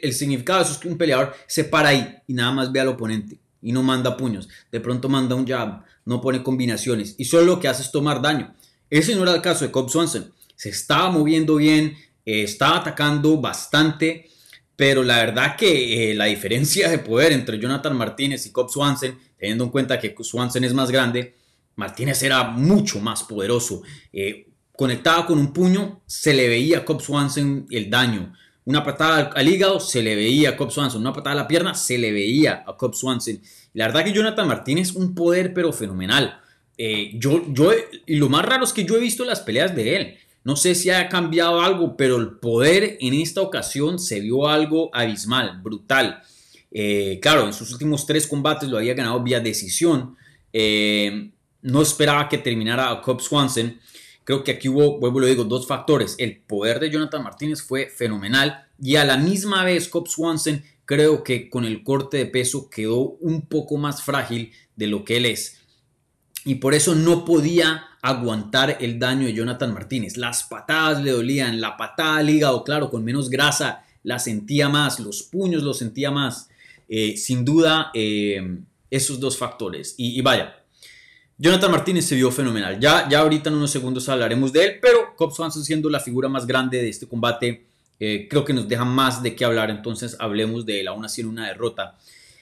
el, 0.02 0.14
significado 0.14 0.60
de 0.60 0.64
eso 0.64 0.72
es 0.72 0.78
que 0.78 0.88
un 0.88 0.98
peleador 0.98 1.34
se 1.46 1.64
para 1.64 1.90
ahí 1.90 2.16
y 2.26 2.34
nada 2.34 2.50
más 2.50 2.72
ve 2.72 2.80
al 2.80 2.88
oponente 2.88 3.38
y 3.62 3.72
no 3.72 3.82
manda 3.82 4.16
puños, 4.16 4.48
de 4.72 4.80
pronto 4.80 5.08
manda 5.08 5.34
un 5.34 5.46
jab, 5.46 5.84
no 6.06 6.20
pone 6.20 6.42
combinaciones 6.42 7.14
y 7.18 7.26
solo 7.26 7.44
lo 7.44 7.60
que 7.60 7.68
hace 7.68 7.82
es 7.82 7.92
tomar 7.92 8.22
daño. 8.22 8.54
Ese 8.88 9.14
no 9.14 9.22
era 9.22 9.34
el 9.34 9.42
caso 9.42 9.64
de 9.64 9.70
Cobb 9.70 9.90
Swanson, 9.90 10.32
se 10.56 10.70
estaba 10.70 11.10
moviendo 11.10 11.56
bien, 11.56 11.96
eh, 12.30 12.44
estaba 12.44 12.76
atacando 12.76 13.40
bastante, 13.40 14.30
pero 14.76 15.02
la 15.02 15.16
verdad 15.16 15.56
que 15.56 16.12
eh, 16.12 16.14
la 16.14 16.26
diferencia 16.26 16.88
de 16.88 17.00
poder 17.00 17.32
entre 17.32 17.58
Jonathan 17.58 17.96
Martínez 17.96 18.46
y 18.46 18.52
Cobb 18.52 18.70
Swanson, 18.70 19.18
teniendo 19.36 19.64
en 19.64 19.70
cuenta 19.70 19.98
que 19.98 20.14
Swanson 20.20 20.62
es 20.62 20.72
más 20.72 20.92
grande, 20.92 21.34
Martínez 21.74 22.22
era 22.22 22.44
mucho 22.44 23.00
más 23.00 23.24
poderoso. 23.24 23.82
Eh, 24.12 24.46
conectaba 24.76 25.26
con 25.26 25.40
un 25.40 25.52
puño, 25.52 26.02
se 26.06 26.32
le 26.32 26.48
veía 26.48 26.78
a 26.78 26.84
Cobb 26.84 27.00
Swanson 27.00 27.66
el 27.68 27.90
daño. 27.90 28.32
Una 28.64 28.84
patada 28.84 29.32
al, 29.34 29.48
hígado, 29.48 29.80
se 29.80 30.00
le 30.00 30.14
veía 30.14 30.50
a 30.50 30.56
Cobb 30.56 30.70
Swanson. 30.70 31.00
Una 31.00 31.12
patada 31.12 31.32
a 31.32 31.42
la 31.42 31.48
pierna, 31.48 31.74
se 31.74 31.98
le 31.98 32.12
veía 32.12 32.62
a 32.64 32.76
Cobb 32.76 32.94
Swanson. 32.94 33.40
la 33.74 33.88
verdad 33.88 34.04
que 34.04 34.12
Jonathan 34.12 34.46
Martínez, 34.46 34.92
un 34.92 35.16
poder 35.16 35.52
pero 35.52 35.72
fenomenal. 35.72 36.40
yo, 36.78 37.44
yo, 37.52 37.72
y 38.06 38.16
lo 38.16 38.28
más 38.28 38.44
raro 38.44 38.62
es 38.62 38.72
que 38.72 38.84
yo 38.84 38.96
he 38.96 39.00
visto 39.00 39.24
las 39.24 39.40
peleas 39.40 39.74
de 39.74 39.96
él. 39.96 40.18
No 40.50 40.56
sé 40.56 40.74
si 40.74 40.90
ha 40.90 41.08
cambiado 41.08 41.60
algo, 41.60 41.96
pero 41.96 42.16
el 42.16 42.32
poder 42.40 42.98
en 43.00 43.14
esta 43.14 43.40
ocasión 43.40 44.00
se 44.00 44.18
vio 44.18 44.48
algo 44.48 44.90
abismal, 44.92 45.60
brutal. 45.62 46.24
Eh, 46.72 47.20
claro, 47.22 47.46
en 47.46 47.52
sus 47.52 47.70
últimos 47.70 48.04
tres 48.04 48.26
combates 48.26 48.68
lo 48.68 48.76
había 48.76 48.94
ganado 48.94 49.22
vía 49.22 49.38
decisión. 49.38 50.16
Eh, 50.52 51.30
no 51.62 51.82
esperaba 51.82 52.28
que 52.28 52.38
terminara 52.38 52.90
a 52.90 53.00
Cobb 53.00 53.20
Swanson. 53.20 53.78
Creo 54.24 54.42
que 54.42 54.50
aquí 54.50 54.68
hubo, 54.68 54.98
vuelvo 54.98 55.20
lo 55.20 55.26
digo, 55.26 55.44
dos 55.44 55.68
factores. 55.68 56.16
El 56.18 56.38
poder 56.40 56.80
de 56.80 56.90
Jonathan 56.90 57.22
Martínez 57.22 57.62
fue 57.62 57.86
fenomenal 57.86 58.66
y 58.82 58.96
a 58.96 59.04
la 59.04 59.18
misma 59.18 59.62
vez 59.62 59.86
Cobb 59.86 60.08
Swanson 60.08 60.64
creo 60.84 61.22
que 61.22 61.48
con 61.48 61.64
el 61.64 61.84
corte 61.84 62.16
de 62.16 62.26
peso 62.26 62.68
quedó 62.68 62.98
un 63.20 63.42
poco 63.42 63.76
más 63.76 64.02
frágil 64.02 64.50
de 64.74 64.88
lo 64.88 65.04
que 65.04 65.18
él 65.18 65.26
es 65.26 65.60
y 66.44 66.56
por 66.56 66.74
eso 66.74 66.94
no 66.94 67.24
podía 67.24 67.84
aguantar 68.02 68.78
el 68.80 68.98
daño 68.98 69.26
de 69.26 69.34
Jonathan 69.34 69.72
Martínez. 69.72 70.16
Las 70.16 70.44
patadas 70.44 71.02
le 71.02 71.10
dolían, 71.10 71.60
la 71.60 71.76
patada 71.76 72.16
al 72.16 72.30
hígado, 72.30 72.64
claro, 72.64 72.90
con 72.90 73.04
menos 73.04 73.30
grasa 73.30 73.84
la 74.02 74.18
sentía 74.18 74.68
más, 74.68 74.98
los 75.00 75.22
puños 75.22 75.62
los 75.62 75.78
sentía 75.78 76.10
más. 76.10 76.48
Eh, 76.88 77.16
sin 77.16 77.44
duda, 77.44 77.90
eh, 77.94 78.58
esos 78.90 79.20
dos 79.20 79.36
factores. 79.36 79.94
Y, 79.96 80.20
vaya, 80.22 80.56
Jonathan 81.38 81.70
Martínez 81.70 82.06
se 82.06 82.16
vio 82.16 82.30
fenomenal. 82.30 82.80
Ya, 82.80 83.08
ya 83.08 83.20
ahorita 83.20 83.48
en 83.50 83.56
unos 83.56 83.70
segundos 83.70 84.08
hablaremos 84.08 84.52
de 84.52 84.64
él, 84.64 84.78
pero 84.82 85.14
Cobb 85.16 85.32
Swanson 85.32 85.64
siendo 85.64 85.88
la 85.88 86.00
figura 86.00 86.28
más 86.28 86.46
grande 86.46 86.78
de 86.78 86.88
este 86.88 87.06
combate, 87.06 87.64
eh, 88.00 88.26
creo 88.28 88.44
que 88.44 88.52
nos 88.52 88.66
deja 88.66 88.84
más 88.84 89.22
de 89.22 89.36
qué 89.36 89.44
hablar. 89.44 89.70
Entonces 89.70 90.16
hablemos 90.18 90.66
de 90.66 90.80
él, 90.80 90.88
aún 90.88 91.04
así 91.04 91.20
en 91.20 91.28
una 91.28 91.46
derrota. 91.46 91.96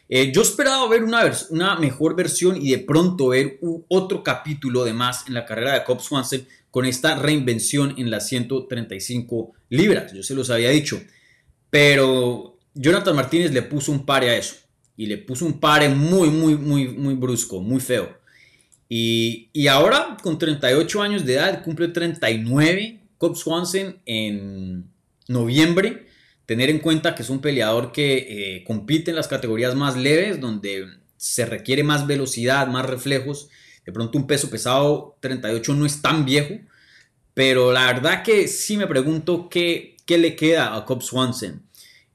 Eh, 0.08 0.32
yo 0.32 0.40
esperaba 0.40 0.88
ver 0.88 1.04
una, 1.04 1.30
una, 1.50 1.76
mejor 1.76 2.16
versión 2.16 2.56
y 2.60 2.70
de 2.70 2.78
pronto 2.78 3.28
ver 3.28 3.60
otro 3.88 4.22
capítulo 4.22 4.84
de 4.84 4.94
más 4.94 5.26
en 5.28 5.34
la 5.34 5.44
carrera 5.44 5.74
de 5.74 5.84
Cobb 5.84 6.00
Swanson 6.00 6.46
con 6.70 6.86
esta 6.86 7.16
reinvención 7.16 7.94
en 7.98 8.10
las 8.10 8.26
135 8.28 9.52
libras. 9.68 10.12
Yo 10.12 10.22
se 10.22 10.34
los 10.34 10.48
había 10.50 10.70
dicho. 10.70 11.00
Pero 11.70 12.58
Jonathan 12.74 13.16
Martínez 13.16 13.52
le 13.52 13.62
puso 13.62 13.92
un 13.92 14.06
pare 14.06 14.30
a 14.30 14.36
eso. 14.36 14.56
Y 14.96 15.06
le 15.06 15.18
puso 15.18 15.44
un 15.44 15.60
pare 15.60 15.88
muy, 15.88 16.30
muy, 16.30 16.56
muy, 16.56 16.88
muy 16.88 17.14
brusco, 17.14 17.60
muy 17.60 17.80
feo. 17.80 18.16
Y, 18.88 19.50
y 19.52 19.66
ahora, 19.66 20.16
con 20.22 20.38
38 20.38 21.02
años 21.02 21.24
de 21.26 21.34
edad, 21.34 21.62
cumple 21.62 21.88
39 21.88 23.00
Cobb 23.18 23.36
Swanson 23.36 23.98
en 24.06 24.90
noviembre 25.28 26.07
tener 26.48 26.70
en 26.70 26.78
cuenta 26.78 27.14
que 27.14 27.20
es 27.20 27.28
un 27.28 27.42
peleador 27.42 27.92
que 27.92 28.16
eh, 28.56 28.64
compite 28.64 29.10
en 29.10 29.16
las 29.16 29.28
categorías 29.28 29.74
más 29.74 29.98
leves, 29.98 30.40
donde 30.40 30.86
se 31.18 31.44
requiere 31.44 31.82
más 31.82 32.06
velocidad, 32.06 32.66
más 32.68 32.86
reflejos. 32.86 33.50
De 33.84 33.92
pronto 33.92 34.16
un 34.16 34.26
peso 34.26 34.48
pesado 34.48 35.18
38 35.20 35.74
no 35.74 35.84
es 35.84 36.00
tan 36.00 36.24
viejo, 36.24 36.54
pero 37.34 37.70
la 37.70 37.84
verdad 37.92 38.22
que 38.22 38.48
sí 38.48 38.78
me 38.78 38.86
pregunto 38.86 39.50
qué, 39.50 39.94
qué 40.06 40.16
le 40.16 40.36
queda 40.36 40.74
a 40.74 40.86
Cobb 40.86 41.02
Swanson. 41.02 41.62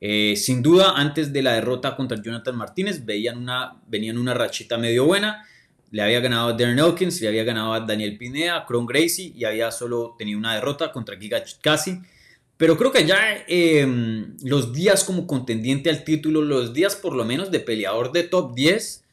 Eh, 0.01 0.33
sin 0.35 0.63
duda, 0.63 0.93
antes 0.95 1.31
de 1.31 1.43
la 1.43 1.53
derrota 1.53 1.95
contra 1.95 2.19
Jonathan 2.19 2.55
Martínez, 2.55 3.05
veían 3.05 3.37
una, 3.37 3.83
venían 3.85 4.17
una 4.17 4.33
rachita 4.33 4.79
medio 4.79 5.05
buena. 5.05 5.47
Le 5.91 6.01
había 6.01 6.21
ganado 6.21 6.47
a 6.47 6.53
Darren 6.53 6.79
Elkins, 6.79 7.21
le 7.21 7.27
había 7.27 7.43
ganado 7.43 7.71
a 7.71 7.81
Daniel 7.81 8.17
Pineda, 8.17 8.57
a 8.57 8.65
Cron 8.65 8.87
Gracie 8.87 9.31
y 9.35 9.45
había 9.45 9.69
solo 9.69 10.15
tenido 10.17 10.39
una 10.39 10.55
derrota 10.55 10.91
contra 10.91 11.19
Giga 11.19 11.43
Chikasi 11.43 12.01
Pero 12.57 12.77
creo 12.77 12.91
que 12.91 13.05
ya 13.05 13.43
em, 13.47 14.37
los 14.43 14.73
días 14.73 15.03
como 15.03 15.27
contendiente 15.27 15.89
al 15.89 16.03
título, 16.03 16.41
los 16.41 16.73
días 16.73 16.95
por 16.95 17.15
lo 17.15 17.25
menos 17.25 17.51
de 17.51 17.59
peleador 17.59 18.11
de 18.11 18.23
top 18.23 18.53
10 18.53 19.03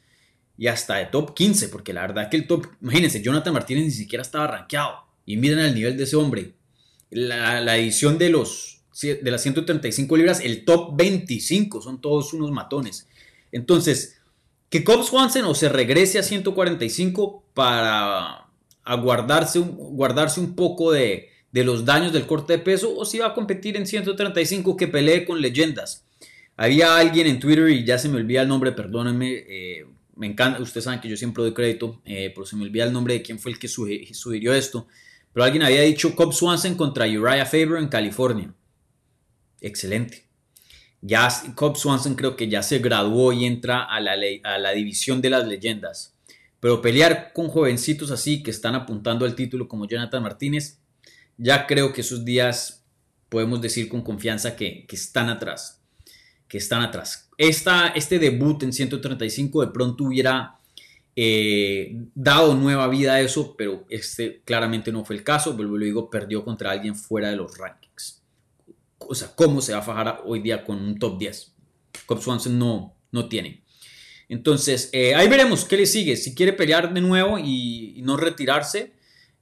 y 0.57 0.67
hasta 0.67 0.97
de 0.97 1.07
top 1.07 1.33
15, 1.33 1.69
porque 1.69 1.93
la 1.93 2.01
verdad 2.01 2.29
que 2.29 2.37
el 2.37 2.47
top, 2.47 2.67
imagínense, 2.81 3.21
Jonathan 3.21 3.53
Martínez 3.53 3.85
ni 3.85 3.91
siquiera 3.91 4.21
estaba 4.21 4.47
rankeado. 4.47 4.93
Y 5.25 5.37
miren 5.37 5.59
el 5.59 5.73
nivel 5.73 5.97
de 5.97 6.03
ese 6.03 6.15
hombre. 6.15 6.53
La, 7.09 7.61
la 7.61 7.77
edición 7.77 8.17
de 8.17 8.29
los 8.29 8.71
de 9.01 9.31
las 9.31 9.41
135 9.41 10.15
libras, 10.17 10.41
el 10.41 10.63
top 10.63 10.95
25, 10.95 11.81
son 11.81 12.01
todos 12.01 12.33
unos 12.33 12.51
matones. 12.51 13.07
Entonces, 13.51 14.21
que 14.69 14.83
Cobb 14.83 15.03
Swanson 15.03 15.45
o 15.45 15.55
se 15.55 15.69
regrese 15.69 16.19
a 16.19 16.23
145 16.23 17.45
para 17.53 18.47
guardarse, 19.01 19.59
guardarse 19.59 20.39
un 20.39 20.55
poco 20.55 20.91
de, 20.91 21.30
los 21.53 21.85
daños 21.85 22.13
del 22.13 22.25
corte 22.25 22.53
de 22.53 22.59
peso 22.59 22.95
o 22.95 23.05
si 23.05 23.19
va 23.19 23.27
a 23.27 23.33
competir 23.33 23.75
en 23.75 23.85
135 23.85 24.77
que 24.77 24.87
pelee 24.87 25.25
con 25.25 25.41
leyendas. 25.41 26.05
Había 26.55 26.97
alguien 26.97 27.27
en 27.27 27.39
Twitter 27.39 27.69
y 27.69 27.83
ya 27.83 27.97
se 27.97 28.09
me 28.09 28.17
olvida 28.17 28.41
el 28.41 28.47
nombre, 28.47 28.71
perdónenme, 28.71 29.43
eh, 29.47 29.85
me 30.15 30.27
encanta, 30.27 30.61
ustedes 30.61 30.83
saben 30.83 30.99
que 30.99 31.09
yo 31.09 31.17
siempre 31.17 31.43
doy 31.43 31.53
crédito, 31.53 32.01
eh, 32.05 32.31
pero 32.33 32.45
se 32.45 32.55
me 32.55 32.63
olvida 32.63 32.83
el 32.83 32.93
nombre 32.93 33.15
de 33.15 33.21
quién 33.21 33.39
fue 33.39 33.51
el 33.51 33.59
que 33.59 33.67
sugirió 33.67 34.53
esto. 34.53 34.87
Pero 35.33 35.43
alguien 35.43 35.63
había 35.63 35.81
dicho 35.81 36.15
Cobb 36.15 36.33
Swanson 36.33 36.75
contra 36.75 37.05
Uriah 37.05 37.45
Faber 37.45 37.77
en 37.77 37.87
California. 37.87 38.53
Excelente. 39.61 40.27
Ya 41.01 41.29
Cobb 41.55 41.77
Swanson 41.77 42.15
creo 42.15 42.35
que 42.35 42.47
ya 42.47 42.61
se 42.61 42.79
graduó 42.79 43.33
y 43.33 43.45
entra 43.45 43.83
a 43.83 43.99
la, 43.99 44.13
a 44.43 44.57
la 44.57 44.71
división 44.71 45.21
de 45.21 45.29
las 45.31 45.47
leyendas. 45.47 46.15
Pero 46.59 46.81
pelear 46.81 47.33
con 47.33 47.47
jovencitos 47.47 48.11
así 48.11 48.43
que 48.43 48.51
están 48.51 48.75
apuntando 48.75 49.25
al 49.25 49.33
título 49.33 49.67
como 49.67 49.87
Jonathan 49.87 50.21
Martínez, 50.21 50.80
ya 51.41 51.67
creo 51.67 51.91
que 51.91 52.01
esos 52.01 52.23
días 52.23 52.85
podemos 53.29 53.61
decir 53.61 53.89
con 53.89 54.01
confianza 54.01 54.55
que, 54.55 54.85
están 54.89 55.29
atrás. 55.29 55.81
Que 56.47 56.57
están 56.57 56.81
atrás. 56.81 57.29
Esta, 57.37 57.87
este 57.89 58.19
debut 58.19 58.61
en 58.63 58.73
135 58.73 59.65
de 59.65 59.71
pronto 59.71 60.03
hubiera 60.05 60.59
eh, 61.15 61.97
dado 62.13 62.55
nueva 62.55 62.87
vida 62.87 63.13
a 63.13 63.21
eso, 63.21 63.55
pero 63.57 63.85
este 63.89 64.41
claramente 64.45 64.91
no 64.91 65.05
fue 65.05 65.15
el 65.15 65.23
caso. 65.23 65.53
Vuelvo 65.53 65.77
lo 65.77 65.85
digo, 65.85 66.09
perdió 66.09 66.43
contra 66.43 66.71
alguien 66.71 66.95
fuera 66.95 67.29
de 67.29 67.37
los 67.37 67.57
rankings 67.57 68.21
o 69.07 69.15
sea, 69.15 69.31
cómo 69.35 69.61
se 69.61 69.73
va 69.73 69.79
a 69.79 69.83
fajar 69.83 70.21
hoy 70.25 70.39
día 70.39 70.63
con 70.63 70.77
un 70.77 70.97
top 70.97 71.19
10. 71.19 71.53
Cobb 72.05 72.21
Swanson 72.21 72.57
no, 72.57 72.95
no 73.11 73.27
tiene. 73.27 73.63
Entonces, 74.29 74.89
eh, 74.93 75.13
ahí 75.15 75.27
veremos 75.27 75.65
qué 75.65 75.77
le 75.77 75.85
sigue. 75.85 76.15
Si 76.15 76.33
quiere 76.33 76.53
pelear 76.53 76.93
de 76.93 77.01
nuevo 77.01 77.37
y, 77.37 77.99
no 78.03 78.15
retirarse, 78.15 78.93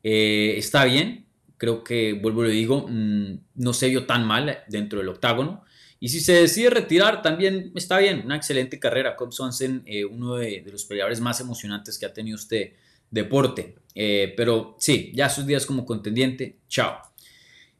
eh, 0.03 0.55
está 0.57 0.85
bien. 0.85 1.27
Creo 1.60 1.84
que, 1.84 2.13
vuelvo 2.13 2.41
a 2.41 2.45
lo 2.45 2.50
digo, 2.50 2.88
mm, 2.89 3.39
no 3.56 3.74
se 3.74 3.89
vio 3.89 4.08
tan 4.08 4.26
mal 4.26 4.63
dentro 4.67 4.98
del 4.98 5.10
octágono. 5.10 5.63
Y 6.00 6.10
si 6.10 6.22
se 6.22 6.34
decide 6.34 6.72
retirar, 6.72 7.22
también 7.22 7.72
está 7.76 8.00
bien. 8.00 8.24
Una 8.26 8.38
excelente 8.38 8.80
carrera. 8.80 9.15
Cobb 9.15 9.32
Swanson, 9.32 9.84
eh, 9.86 10.06
uno 10.06 10.36
de, 10.36 10.63
los 10.72 10.86
peleadores 10.86 11.22
más 11.22 11.39
emocionantes 11.39 12.00
que 12.00 12.08
ha 12.08 12.13
tenido 12.13 12.38
este 12.38 12.78
deporte. 13.12 13.76
pero 13.93 14.76
sí, 14.80 15.12
ya 15.13 15.30
sus 15.30 15.45
días 15.45 15.65
como 15.67 15.86
contendiente. 15.86 16.60
Chao. 16.67 17.00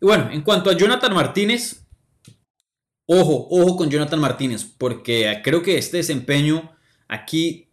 Y 0.02 0.06
bueno, 0.06 0.30
en 0.32 0.42
cuanto 0.42 0.70
a 0.70 0.78
Jonathan 0.78 1.14
Martínez, 1.14 1.86
ojo, 3.06 3.48
ojo 3.50 3.76
con 3.76 3.90
Jonathan 3.90 4.20
Martínez, 4.20 4.66
porque 4.78 5.42
creo 5.44 5.64
que 5.64 5.78
este 5.78 5.98
desempeño 5.98 6.72
aquí 7.08 7.70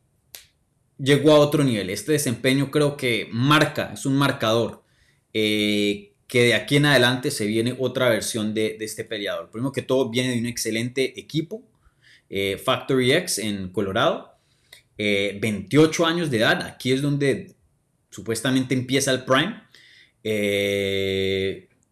llegó 0.99 1.33
a 1.33 1.39
otro 1.39 1.63
nivel. 1.63 1.91
Este 1.91 2.13
desempeño 2.13 2.71
creo 2.71 2.97
que 2.97 3.29
marca, 3.31 3.91
es 3.93 4.07
un 4.07 4.17
marcador. 4.17 4.83
Eh, 5.39 6.15
que 6.29 6.45
de 6.45 6.55
aquí 6.55 6.77
en 6.77 6.87
adelante 6.87 7.31
se 7.31 7.45
viene 7.45 7.77
otra 7.79 8.09
versión 8.09 8.55
de, 8.55 8.79
este 8.81 9.05
peleador. 9.05 9.51
Primero 9.51 9.71
que 9.71 9.83
todo, 9.83 10.09
viene 10.09 10.31
de 10.31 10.39
un 10.39 10.47
excelente 10.47 11.21
equipo, 11.21 11.63
eh, 12.31 12.57
Factory 12.57 13.13
X 13.13 13.39
en 13.41 13.69
Colorado. 13.69 14.33
28 14.97 16.03
eh, 16.03 16.07
años 16.07 16.31
de 16.31 16.39
edad, 16.39 16.63
aquí 16.63 16.91
es 16.91 17.03
donde 17.03 17.55
supuestamente 18.09 18.73
empieza 18.73 19.11
el 19.11 19.25
prime 19.25 19.63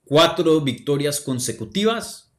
cuatro 0.04 0.62
victorias 0.62 1.20
consecutivas. 1.20 2.32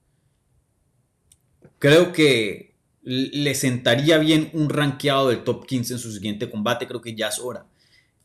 Creo 1.78 2.12
que 2.14 2.74
le 3.04 3.54
sentaría 3.54 4.18
bien 4.18 4.50
un 4.54 4.70
rankeado 4.70 5.30
del 5.30 5.44
top 5.44 5.68
15 5.68 5.94
en 5.94 6.00
su 6.00 6.12
siguiente 6.12 6.50
combate. 6.50 6.88
Creo 6.88 7.02
que 7.02 7.14
ya 7.14 7.28
es 7.28 7.38
hora. 7.38 7.68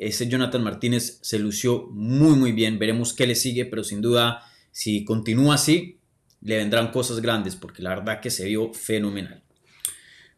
Ese 0.01 0.29
Jonathan 0.29 0.65
Martínez 0.65 1.19
se 1.21 1.39
lució 1.39 1.87
muy 1.93 2.35
muy 2.35 2.53
bien. 2.53 2.79
Veremos 2.79 3.13
qué 3.13 3.27
le 3.27 3.35
sigue, 3.35 3.67
pero 3.67 3.85
sin 3.85 4.01
duda, 4.01 4.43
si 4.73 5.05
continúa 5.05 5.57
así, 5.57 5.99
le 6.41 6.57
vendrán 6.57 6.91
cosas 6.91 7.21
grandes, 7.21 7.55
porque 7.55 7.83
la 7.83 7.91
verdad 7.91 8.19
que 8.19 8.31
se 8.31 8.47
vio 8.47 8.73
fenomenal. 8.73 9.43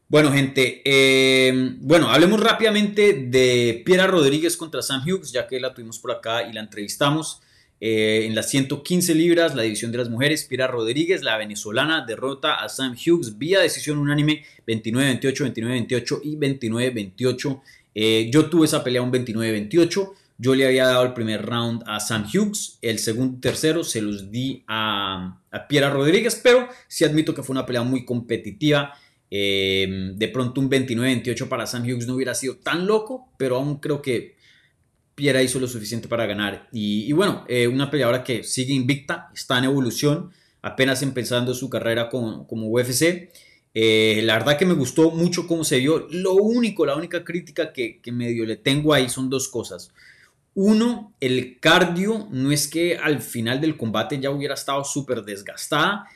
Bueno, 0.09 0.33
gente, 0.33 0.83
eh, 0.85 1.77
bueno, 1.79 2.11
hablemos 2.11 2.41
rápidamente 2.41 3.13
de 3.13 3.83
Piera 3.87 4.09
Rodríguez 4.09 4.57
contra 4.57 4.83
Sam 4.83 5.05
Hughes, 5.07 5.31
ya 5.31 5.47
que 5.47 5.61
la 5.61 5.73
tuvimos 5.73 6.01
por 6.01 6.11
acá 6.11 6.43
y 6.43 6.53
la 6.53 6.61
entrevistamos. 6.61 7.41
Eh, 7.81 8.27
en 8.27 8.35
las 8.35 8.51
115 8.51 9.15
libras, 9.15 9.55
la 9.55 9.63
división 9.63 9.93
de 9.93 9.99
las 9.99 10.09
mujeres, 10.09 10.45
Pira 10.45 10.67
Rodríguez, 10.67 11.23
la 11.23 11.37
venezolana, 11.37 12.05
derrota 12.05 12.57
a 12.57 12.69
Sam 12.69 12.95
Hughes 12.95 13.39
vía 13.39 13.61
decisión 13.61 13.99
unánime 13.99 14.45
29-28, 14.67 15.53
29-28 15.55 16.21
y 16.25 16.37
29-28. 16.37 17.61
Eh, 17.95 18.31
yo 18.33 18.47
tuve 18.47 18.67
esa 18.67 18.83
pelea 18.83 19.03
un 19.03 19.13
29-28. 19.13 20.13
Yo 20.39 20.55
le 20.55 20.67
había 20.67 20.87
dado 20.87 21.05
el 21.05 21.13
primer 21.13 21.45
round 21.47 21.85
a 21.87 22.01
Sam 22.01 22.27
Hughes, 22.27 22.79
el 22.83 22.99
segundo 22.99 23.37
y 23.39 23.41
tercero 23.41 23.85
se 23.85 24.03
los 24.03 24.31
di 24.31 24.65
a, 24.67 25.39
Piera 25.69 25.91
Rodríguez, 25.91 26.41
pero 26.43 26.69
sí 26.89 27.05
admito 27.05 27.35
que 27.35 27.43
fue 27.43 27.55
una 27.55 27.67
pelea 27.67 27.83
muy 27.83 28.05
competitiva. 28.05 28.95
Eh, 29.31 30.13
de 30.15 30.29
pronto 30.29 30.61
un 30.61 30.69
29-28 30.69 31.49
para 31.49 31.67
Sam 31.67 31.85
Hughes 31.85 32.07
no 32.07 32.15
hubiera 32.15 32.35
sido 32.35 32.57
tan 32.57 32.87
loco, 32.87 33.33
pero 33.39 33.57
aún 33.57 33.77
creo 33.79 34.03
que 34.03 34.37
Piera 35.15 35.43
hizo 35.43 35.61
lo 35.61 35.69
suficiente 35.69 36.09
para 36.09 36.27
ganar. 36.27 36.69
Y, 36.73 37.13
bueno, 37.13 37.45
eh, 37.49 37.69
una 37.69 37.91
peleadora 37.91 38.25
que 38.25 38.43
sigue 38.43 38.73
invicta, 38.73 39.31
está 39.35 39.59
en 39.59 39.65
evolución, 39.65 40.31
apenas 40.63 41.03
empezando 41.03 41.55
su 41.55 41.69
carrera 41.69 42.09
como, 42.09 42.47
UFC. 42.49 43.31
Eh, 43.75 44.21
la 44.25 44.35
verdad 44.35 44.59
que 44.59 44.67
me 44.67 44.75
gustó 44.75 45.11
mucho 45.11 45.47
cómo 45.47 45.65
se 45.65 45.79
vio. 45.79 46.07
Lo 46.11 46.35
único, 46.35 46.85
la 46.85 46.97
única 46.97 47.25
crítica 47.25 47.73
que, 47.73 48.01
que 48.01 48.13
medio 48.13 48.45
le 48.45 48.57
tengo 48.57 48.93
ahí 48.93 49.09
son 49.09 49.31
dos 49.31 49.49
cosas. 49.49 49.93
Uno, 50.55 51.15
el 51.21 51.59
cardio 51.61 52.29
no 52.31 52.53
es 52.53 52.69
que 52.69 52.99
al 52.99 53.23
final 53.23 53.61
del 53.61 53.77
combate 53.77 54.21
ya 54.21 54.31
hubiera 54.31 54.55
estado 54.55 54.85
súper 54.85 55.23
desgastada, 55.23 56.07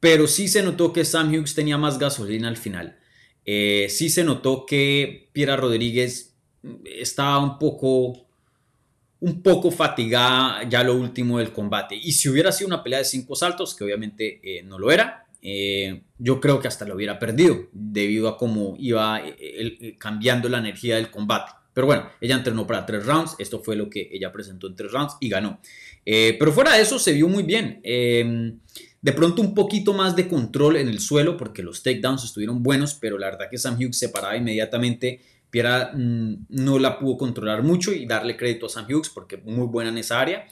pero 0.00 0.26
sí 0.26 0.48
se 0.48 0.62
notó 0.62 0.92
que 0.92 1.04
Sam 1.04 1.32
Hughes 1.32 1.54
tenía 1.54 1.78
más 1.78 1.98
gasolina 1.98 2.48
al 2.48 2.58
final. 2.58 2.98
Eh, 3.46 3.86
sí 3.88 4.10
se 4.10 4.24
notó 4.24 4.66
que 4.66 5.30
Piera 5.32 5.56
Rodríguez 5.56 6.34
estaba 6.84 7.38
un 7.38 7.58
poco 7.58 8.26
un 9.18 9.42
poco 9.42 9.70
fatigada 9.70 10.68
ya 10.68 10.84
lo 10.84 10.94
último 10.94 11.38
del 11.38 11.52
combate. 11.52 11.96
Y 11.96 12.12
si 12.12 12.28
hubiera 12.28 12.52
sido 12.52 12.68
una 12.68 12.82
pelea 12.82 12.98
de 12.98 13.04
cinco 13.06 13.34
saltos, 13.34 13.74
que 13.74 13.84
obviamente 13.84 14.40
eh, 14.42 14.62
no 14.62 14.78
lo 14.78 14.90
era, 14.92 15.25
eh, 15.48 16.02
yo 16.18 16.40
creo 16.40 16.58
que 16.58 16.66
hasta 16.66 16.84
lo 16.84 16.96
hubiera 16.96 17.18
perdido 17.20 17.68
debido 17.72 18.28
a 18.28 18.36
cómo 18.36 18.74
iba 18.78 19.20
eh, 19.24 19.96
cambiando 19.98 20.48
la 20.48 20.58
energía 20.58 20.96
del 20.96 21.10
combate. 21.10 21.52
Pero 21.72 21.86
bueno, 21.86 22.08
ella 22.20 22.36
entrenó 22.36 22.66
para 22.66 22.84
tres 22.84 23.06
rounds, 23.06 23.36
esto 23.38 23.62
fue 23.62 23.76
lo 23.76 23.88
que 23.88 24.08
ella 24.10 24.32
presentó 24.32 24.66
en 24.66 24.74
tres 24.74 24.90
rounds 24.90 25.16
y 25.20 25.28
ganó. 25.28 25.60
pero 26.04 26.52
fuera 26.52 26.74
de 26.74 26.82
eso 26.82 26.98
se 26.98 27.12
vio 27.12 27.28
muy 27.28 27.42
bien. 27.42 27.80
Em, 27.84 28.58
de 29.02 29.12
pronto 29.12 29.42
un 29.42 29.54
poquito 29.54 29.92
más 29.92 30.16
de 30.16 30.26
control 30.26 30.76
en 30.76 30.88
el 30.88 31.00
suelo 31.00 31.36
porque 31.36 31.62
los 31.62 31.82
takedowns 31.82 32.24
estuvieron 32.24 32.62
buenos, 32.62 32.94
pero 32.94 33.18
la 33.18 33.30
verdad 33.30 33.48
que 33.50 33.58
Sam 33.58 33.76
Hughes 33.76 33.98
se 33.98 34.08
paraba 34.08 34.36
inmediatamente 34.36 35.20
Piera 35.50 35.92
mm, 35.94 36.46
no 36.48 36.78
la 36.78 36.98
pudo 36.98 37.16
controlar 37.16 37.62
mucho 37.62 37.92
y 37.92 38.06
darle 38.06 38.36
crédito 38.36 38.66
a 38.66 38.68
Sam 38.68 38.86
Hughes 38.90 39.08
porque 39.08 39.36
muy 39.38 39.66
buena 39.66 39.90
en 39.90 39.98
esa 39.98 40.20
área. 40.20 40.46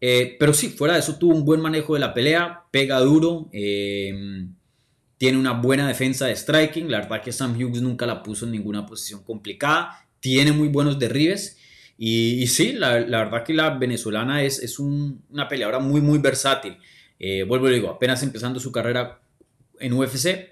Eh, 0.00 0.36
pero 0.38 0.54
sí, 0.54 0.70
fuera 0.70 0.94
de 0.94 1.00
eso 1.00 1.16
tuvo 1.16 1.34
un 1.34 1.44
buen 1.44 1.60
manejo 1.60 1.94
de 1.94 2.00
la 2.00 2.14
pelea, 2.14 2.64
pega 2.70 2.98
duro, 3.00 3.50
eh, 3.52 4.46
tiene 5.18 5.36
una 5.36 5.52
buena 5.52 5.86
defensa 5.86 6.26
de 6.26 6.34
striking. 6.34 6.90
La 6.90 7.00
verdad 7.00 7.22
que 7.22 7.32
Sam 7.32 7.54
Hughes 7.54 7.82
nunca 7.82 8.06
la 8.06 8.22
puso 8.22 8.46
en 8.46 8.52
ninguna 8.52 8.86
posición 8.86 9.22
complicada, 9.22 10.06
tiene 10.20 10.52
muy 10.52 10.68
buenos 10.68 10.98
derribes. 10.98 11.58
Y, 11.98 12.46
sí, 12.46 12.72
la, 12.72 12.94
verdad 12.94 13.44
que 13.44 13.52
la 13.52 13.76
venezolana 13.76 14.42
es, 14.42 14.58
es 14.62 14.78
una 14.78 15.48
peleadora 15.48 15.80
muy, 15.80 16.00
muy 16.00 16.18
versátil. 16.18 16.78
Eh, 17.18 17.42
vuelvo 17.42 17.68
y 17.68 17.74
digo, 17.74 17.90
apenas 17.90 18.22
empezando 18.22 18.58
su 18.58 18.72
carrera 18.72 19.20
en 19.78 19.92
UFC, 19.92 20.48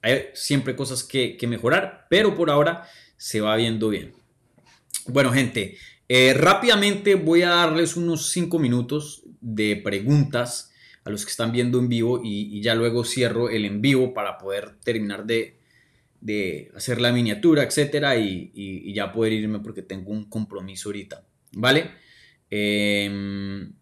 hay 0.00 0.26
siempre 0.34 0.76
cosas 0.76 1.02
que, 1.02 1.36
que 1.36 1.48
mejorar, 1.48 2.06
pero 2.08 2.36
por 2.36 2.50
ahora 2.50 2.88
se 3.16 3.40
va 3.40 3.56
viendo 3.56 3.88
bien. 3.88 4.12
Bueno, 5.08 5.32
gente, 5.32 5.76
eh, 6.14 6.34
rápidamente 6.34 7.14
voy 7.14 7.40
a 7.40 7.48
darles 7.48 7.96
unos 7.96 8.32
5 8.32 8.58
minutos 8.58 9.22
de 9.40 9.76
preguntas 9.76 10.70
a 11.04 11.10
los 11.10 11.24
que 11.24 11.30
están 11.30 11.52
viendo 11.52 11.78
en 11.78 11.88
vivo 11.88 12.20
y, 12.22 12.60
ya 12.60 12.74
luego 12.74 13.02
cierro 13.02 13.48
el 13.48 13.64
en 13.64 13.80
vivo 13.80 14.12
para 14.12 14.36
poder 14.36 14.74
terminar 14.84 15.24
de, 15.24 15.58
hacer 16.76 17.00
la 17.00 17.12
miniatura, 17.12 17.62
etcétera, 17.62 18.18
y, 18.18 18.92
ya 18.92 19.10
poder 19.10 19.32
irme 19.32 19.60
porque 19.60 19.80
tengo 19.80 20.10
un 20.12 20.24
compromiso 20.28 20.90
ahorita, 20.90 21.24
¿vale? 21.52 21.92
Em, 22.50 23.72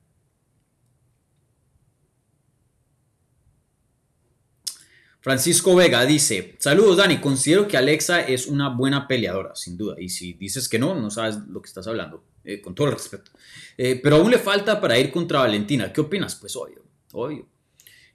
Francisco 5.20 5.74
Vega 5.74 6.06
dice, 6.06 6.56
saludos 6.58 6.96
Dani, 6.96 7.18
considero 7.18 7.68
que 7.68 7.76
Alexa 7.76 8.22
es 8.22 8.46
una 8.46 8.70
buena 8.70 9.06
peleadora, 9.06 9.54
sin 9.54 9.76
duda, 9.76 9.96
y 9.98 10.08
si 10.08 10.32
dices 10.32 10.66
que 10.66 10.78
no, 10.78 10.94
no 10.94 11.10
sabes 11.10 11.36
lo 11.48 11.60
que 11.60 11.68
estás 11.68 11.86
hablando, 11.86 12.24
eh, 12.42 12.62
con 12.62 12.74
todo 12.74 12.86
el 12.86 12.94
respeto. 12.94 13.30
Eh, 13.76 14.00
pero 14.02 14.16
aún 14.16 14.30
le 14.30 14.38
falta 14.38 14.80
para 14.80 14.98
ir 14.98 15.10
contra 15.10 15.40
Valentina, 15.40 15.92
¿qué 15.92 16.00
opinas? 16.00 16.36
Pues 16.36 16.56
obvio, 16.56 16.82
obvio. 17.12 17.46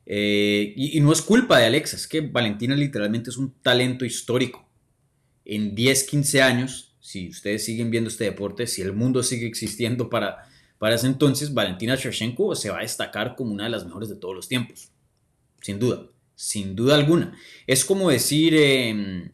Eh, 0.08 0.74
y, 0.76 0.98
y, 0.98 1.02
no 1.02 1.12
es 1.12 1.22
culpa 1.22 1.60
de 1.60 1.66
Alexa, 1.66 1.96
es 1.96 2.08
que 2.08 2.22
Valentina 2.22 2.76
literalmente 2.76 3.30
es 3.30 3.38
un 3.38 3.54
talento 3.62 4.04
histórico. 4.04 4.68
En 5.46 5.76
10, 5.76 6.04
15 6.06 6.42
años, 6.42 6.96
si 7.00 7.30
ustedes 7.30 7.64
siguen 7.64 7.92
viendo 7.92 8.10
este 8.10 8.24
deporte, 8.24 8.66
si 8.66 8.82
el 8.82 8.94
mundo 8.94 9.22
sigue 9.22 9.46
existiendo 9.46 10.10
para, 10.10 10.50
para 10.80 10.96
ese 10.96 11.06
entonces, 11.06 11.54
Valentina 11.54 11.96
Shevchenko 11.96 12.56
se 12.56 12.72
va 12.72 12.80
a 12.80 12.82
destacar 12.82 13.36
como 13.36 13.52
una 13.54 13.66
de 13.66 13.70
las 13.70 13.86
mejores 13.86 14.10
de 14.10 14.16
todos 14.16 14.36
los 14.36 14.48
tiempos, 14.48 14.90
sin 15.62 15.78
duda 15.78 16.08
sin 16.36 16.76
duda 16.76 16.96
alguna. 16.96 17.38
Es 17.68 17.86
como 17.86 18.10
decir 18.10 18.54
em, 18.56 19.32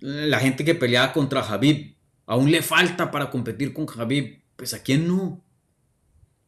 la 0.00 0.38
gente 0.40 0.64
que 0.64 0.74
peleaba 0.74 1.12
contra 1.12 1.42
Javib, 1.42 1.96
aún 2.26 2.50
le 2.50 2.62
falta 2.62 3.10
para 3.10 3.30
competir 3.30 3.72
con 3.72 3.86
Javib, 3.86 4.42
pues 4.56 4.74
a 4.74 4.82
quién 4.82 5.06
no. 5.06 5.42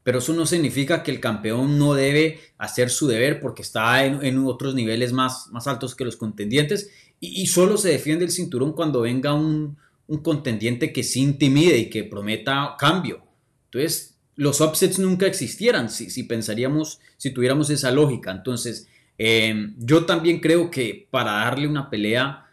Pero 0.03 0.21
eso 0.21 0.33
no 0.33 0.47
significa 0.47 1.03
que 1.03 1.11
el 1.11 1.21
campeón 1.21 1.79
no 1.79 1.93
debe 1.93 2.41
hacer 2.57 2.89
su 2.89 3.07
deber 3.07 3.41
porque 3.41 3.63
está 3.63 4.05
en, 4.05 4.39
otros 4.47 4.75
niveles 4.75 5.13
más, 5.13 5.49
más, 5.53 5.67
altos 5.67 5.95
que 5.95 6.05
los 6.05 6.17
contendientes 6.17 6.91
y, 7.21 7.47
solo 7.49 7.77
se 7.77 7.91
defiende 7.91 8.25
el 8.25 8.31
cinturón 8.31 8.73
cuando 8.73 9.03
venga 9.03 9.35
un, 9.35 9.77
un 10.07 10.23
contendiente 10.23 10.93
que 10.93 11.03
se 11.03 11.19
intimide 11.19 11.77
y 11.77 11.91
que 11.91 12.05
prometa 12.05 12.75
cambio. 12.79 13.23
Entonces, 13.67 14.18
los 14.39 14.61
upsets 14.61 15.01
nunca 15.01 15.27
existieran 15.27 15.91
si, 15.91 16.23
pensaríamos, 16.23 17.01
si 17.17 17.33
tuviéramos 17.33 17.71
esa 17.71 17.91
lógica. 17.91 18.31
Entonces, 18.31 18.87
eh, 19.19 19.73
yo 19.79 20.07
también 20.07 20.39
creo 20.39 20.71
que 20.71 21.09
para 21.11 21.33
darle 21.33 21.67
una 21.67 21.91
pelea 21.91 22.47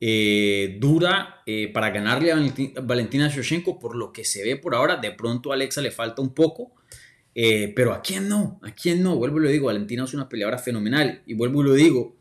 eh, 0.00 0.76
dura, 0.78 1.42
eh, 1.44 1.72
para 1.74 1.90
ganarle 1.90 2.30
a 2.30 2.38
Valentina 2.82 3.28
Shoshenko, 3.28 3.80
por 3.80 3.96
lo 3.96 4.12
que 4.12 4.24
se 4.24 4.44
ve 4.44 4.56
por 4.56 4.76
ahora, 4.76 4.94
de 4.94 5.10
pronto 5.10 5.50
a 5.50 5.56
Alexa 5.56 5.82
le 5.82 5.90
falta 5.90 6.22
un 6.22 6.32
poco. 6.32 6.72
pero 7.34 7.92
¿a 7.92 8.00
quién 8.00 8.28
no? 8.28 8.60
¿A 8.62 8.70
quién 8.70 9.02
no? 9.02 9.16
Vuelvo 9.16 9.40
y 9.40 9.42
lo 9.42 9.48
digo, 9.48 9.66
Valentina 9.66 10.04
es 10.04 10.14
una 10.14 10.28
peleadora 10.28 10.58
fenomenal. 10.58 11.22
Y 11.26 11.34
vuelvo 11.34 11.62
y 11.62 11.64
lo 11.64 11.74
digo, 11.74 12.14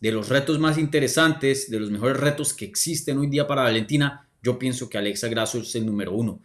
de 0.00 0.12
los 0.12 0.28
retos 0.28 0.60
más 0.60 0.78
interesantes, 0.78 1.68
de 1.68 1.80
los 1.80 1.90
mejores 1.90 2.16
retos 2.16 2.54
que 2.54 2.64
existen 2.64 3.18
hoy 3.18 3.26
día 3.26 3.48
para 3.48 3.62
Valentina, 3.62 4.28
yo 4.40 4.56
pienso 4.56 4.88
que 4.88 4.98
Alexa 4.98 5.26
Grasso 5.26 5.58
es 5.58 5.74
el 5.74 5.84
número 5.84 6.12
uno. 6.12 6.40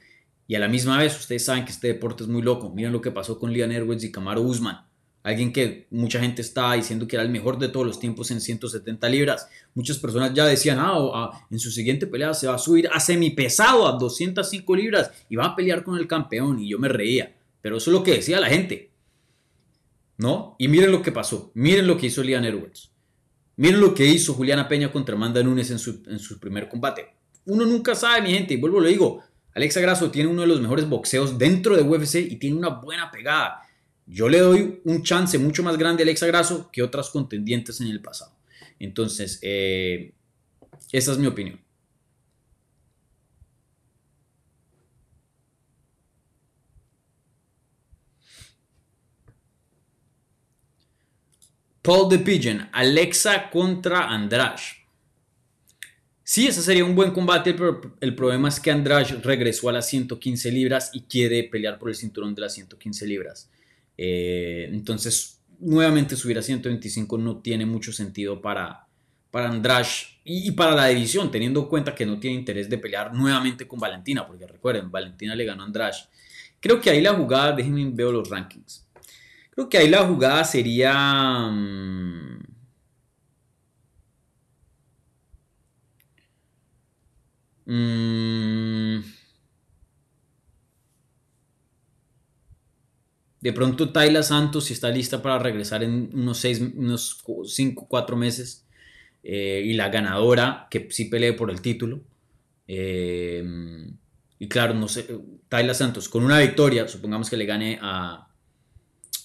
Y 0.48 0.56
a 0.56 0.60
la 0.60 0.70
misma 0.70 0.98
vez, 0.98 1.18
ustedes 1.20 1.46
saben 1.46 1.66
que 1.66 1.72
este 1.72 1.88
deporte 1.88 2.24
es 2.24 2.30
muy 2.30 2.42
loco. 2.42 2.70
Miren 2.70 2.94
lo 2.94 3.02
que 3.02 3.12
pasó 3.12 3.38
con 3.38 3.52
Lian 3.52 3.72
Edwards 3.72 4.04
y 4.04 4.12
Camaro 4.12 4.42
Usman. 4.42 4.86
Alguien 5.24 5.52
que 5.52 5.88
mucha 5.92 6.22
gente 6.22 6.42
está 6.42 6.72
diciendo 6.74 7.06
que 7.06 7.18
era 7.18 7.24
el 7.24 7.30
mejor 7.30 7.60
de 7.60 7.68
todos 7.68 7.86
los 7.86 8.00
tiempos 8.00 8.32
en 8.32 8.40
170 8.40 9.10
libras. 9.10 9.50
Muchas 9.74 9.98
personas 9.98 10.34
ya 10.34 10.46
decían, 10.46 10.80
ah, 10.80 10.96
ah, 11.14 11.48
en 11.52 11.60
su 11.60 11.70
siguiente 11.70 12.08
pelea 12.08 12.34
se 12.34 12.48
va 12.48 12.56
a 12.56 12.58
subir 12.58 12.88
a 12.94 13.00
semipesado 13.02 13.86
a 13.86 13.98
205 13.98 14.76
libras 14.76 15.12
y 15.28 15.36
va 15.36 15.48
a 15.48 15.56
pelear 15.56 15.84
con 15.84 15.98
el 15.98 16.08
campeón. 16.08 16.60
Y 16.60 16.70
yo 16.70 16.80
me 16.80 16.88
reía. 16.88 17.36
Pero 17.62 17.76
eso 17.76 17.92
es 17.92 17.98
lo 17.98 18.04
que 18.04 18.14
decía 18.14 18.40
la 18.40 18.48
gente. 18.48 18.92
¿No? 20.18 20.56
Y 20.60 20.70
miren 20.70 20.94
lo 20.94 21.02
que 21.02 21.12
pasó. 21.12 21.52
Miren 21.56 21.88
lo 21.88 21.98
que 21.98 22.06
hizo 22.06 22.24
Lian 22.24 22.46
Edwards. 22.46 22.92
Miren 23.58 23.82
lo 23.82 23.94
que 23.94 24.06
hizo 24.06 24.34
Juliana 24.34 24.68
Peña 24.70 24.92
contra 24.92 25.16
Amanda 25.16 25.44
Nunes 25.44 25.70
en 25.72 25.80
su, 25.80 26.04
en 26.08 26.20
su 26.20 26.40
primer 26.40 26.70
combate. 26.70 27.08
Uno 27.46 27.66
nunca 27.66 27.96
sabe, 27.96 28.22
mi 28.22 28.32
gente, 28.32 28.54
y 28.54 28.58
vuelvo 28.58 28.80
lo 28.80 28.88
digo, 28.88 29.24
Alexa 29.58 29.82
Grasso 29.82 30.12
tiene 30.12 30.30
uno 30.30 30.42
de 30.42 30.48
los 30.48 30.62
mejores 30.62 30.88
boxeos 30.88 31.40
dentro 31.40 31.76
de 31.76 31.82
UFC 31.82 32.18
y 32.18 32.36
tiene 32.36 32.58
una 32.58 32.70
buena 32.70 33.10
pegada. 33.10 33.64
Yo 34.06 34.30
le 34.30 34.38
doy 34.38 34.82
un 34.84 35.02
chance 35.02 35.36
mucho 35.40 35.64
más 35.64 35.80
grande 35.80 36.04
a 36.04 36.06
Alexa 36.06 36.28
Grasso 36.28 36.70
que 36.72 36.84
otras 36.84 37.10
contendientes 37.10 37.82
en 37.82 37.88
el 37.88 38.00
pasado. 38.00 38.38
Entonces, 38.78 39.40
eh, 39.42 40.14
esa 40.92 41.12
es 41.12 41.18
mi 41.18 41.26
opinión. 41.26 41.60
Paul 51.82 52.10
the 52.10 52.20
Pigeon, 52.20 52.70
Alexa 52.74 53.50
contra 53.50 54.08
Andrash. 54.08 54.77
Sí, 56.30 56.46
ese 56.46 56.62
sería 56.62 56.84
un 56.84 56.94
buen 56.94 57.12
combate, 57.12 57.54
pero 57.54 57.96
el 58.02 58.14
problema 58.14 58.50
es 58.50 58.60
que 58.60 58.70
Andrade 58.70 59.18
regresó 59.24 59.70
a 59.70 59.72
las 59.72 59.88
115 59.88 60.52
libras 60.52 60.90
y 60.92 61.04
quiere 61.04 61.46
pelear 61.46 61.80
por 61.80 61.88
el 61.88 61.96
cinturón 61.96 62.36
de 62.36 62.42
las 62.42 62.54
115 62.54 63.08
libras. 63.08 63.50
Eh, 63.98 64.68
entonces, 64.74 65.40
nuevamente 65.58 66.18
subir 66.18 66.38
a 66.38 66.42
125 66.42 67.18
no 67.18 67.38
tiene 67.38 67.66
mucho 67.66 67.94
sentido 67.94 68.42
para, 68.42 68.88
para 69.32 69.48
Andrade 69.48 69.88
y, 70.26 70.52
para 70.52 70.76
la 70.76 70.88
división, 70.88 71.32
teniendo 71.32 71.62
en 71.62 71.68
cuenta 71.68 71.96
que 71.96 72.06
no 72.06 72.20
tiene 72.20 72.36
interés 72.36 72.70
de 72.70 72.78
pelear 72.78 73.14
nuevamente 73.14 73.66
con 73.66 73.80
Valentina, 73.80 74.28
porque 74.28 74.46
recuerden, 74.46 74.92
Valentina 74.92 75.34
le 75.34 75.46
ganó 75.46 75.64
a 75.64 75.68
Andrade. 75.68 75.96
Creo 76.60 76.82
que 76.82 76.90
ahí 76.90 77.00
la 77.00 77.14
jugada, 77.14 77.54
déjenme 77.54 77.90
ver 77.92 78.08
los 78.08 78.30
rankings. 78.30 78.86
Creo 79.52 79.70
que 79.70 79.78
ahí 79.78 79.88
la 79.88 80.06
jugada 80.06 80.44
sería... 80.44 81.48
Mm, 81.50 82.57
Mm. 87.68 89.02
De 93.42 93.54
pronto 93.54 93.90
Tayla 93.92 94.24
Santos, 94.24 94.66
si 94.66 94.74
está 94.74 94.90
lista 94.90 95.22
para 95.22 95.38
regresar 95.38 95.84
en 95.84 96.10
unos 96.14 96.40
6, 96.40 96.62
unos 96.76 97.24
5, 97.46 97.88
4 97.88 98.18
meses. 98.18 98.66
Eh, 99.24 99.62
y 99.66 99.74
la 99.74 99.90
ganadora, 99.90 100.68
que 100.72 100.88
sí 100.90 101.06
pelee 101.06 101.34
por 101.34 101.52
el 101.52 101.62
título. 101.62 102.02
Eh, 102.68 103.46
y 104.40 104.48
claro, 104.48 104.74
no 104.74 104.88
sé, 104.88 105.08
Tayla 105.50 105.74
Santos, 105.74 106.10
con 106.10 106.24
una 106.24 106.40
victoria, 106.40 106.88
supongamos 106.88 107.30
que 107.30 107.38
le 107.38 107.46
gane 107.46 107.80
a, 107.82 108.28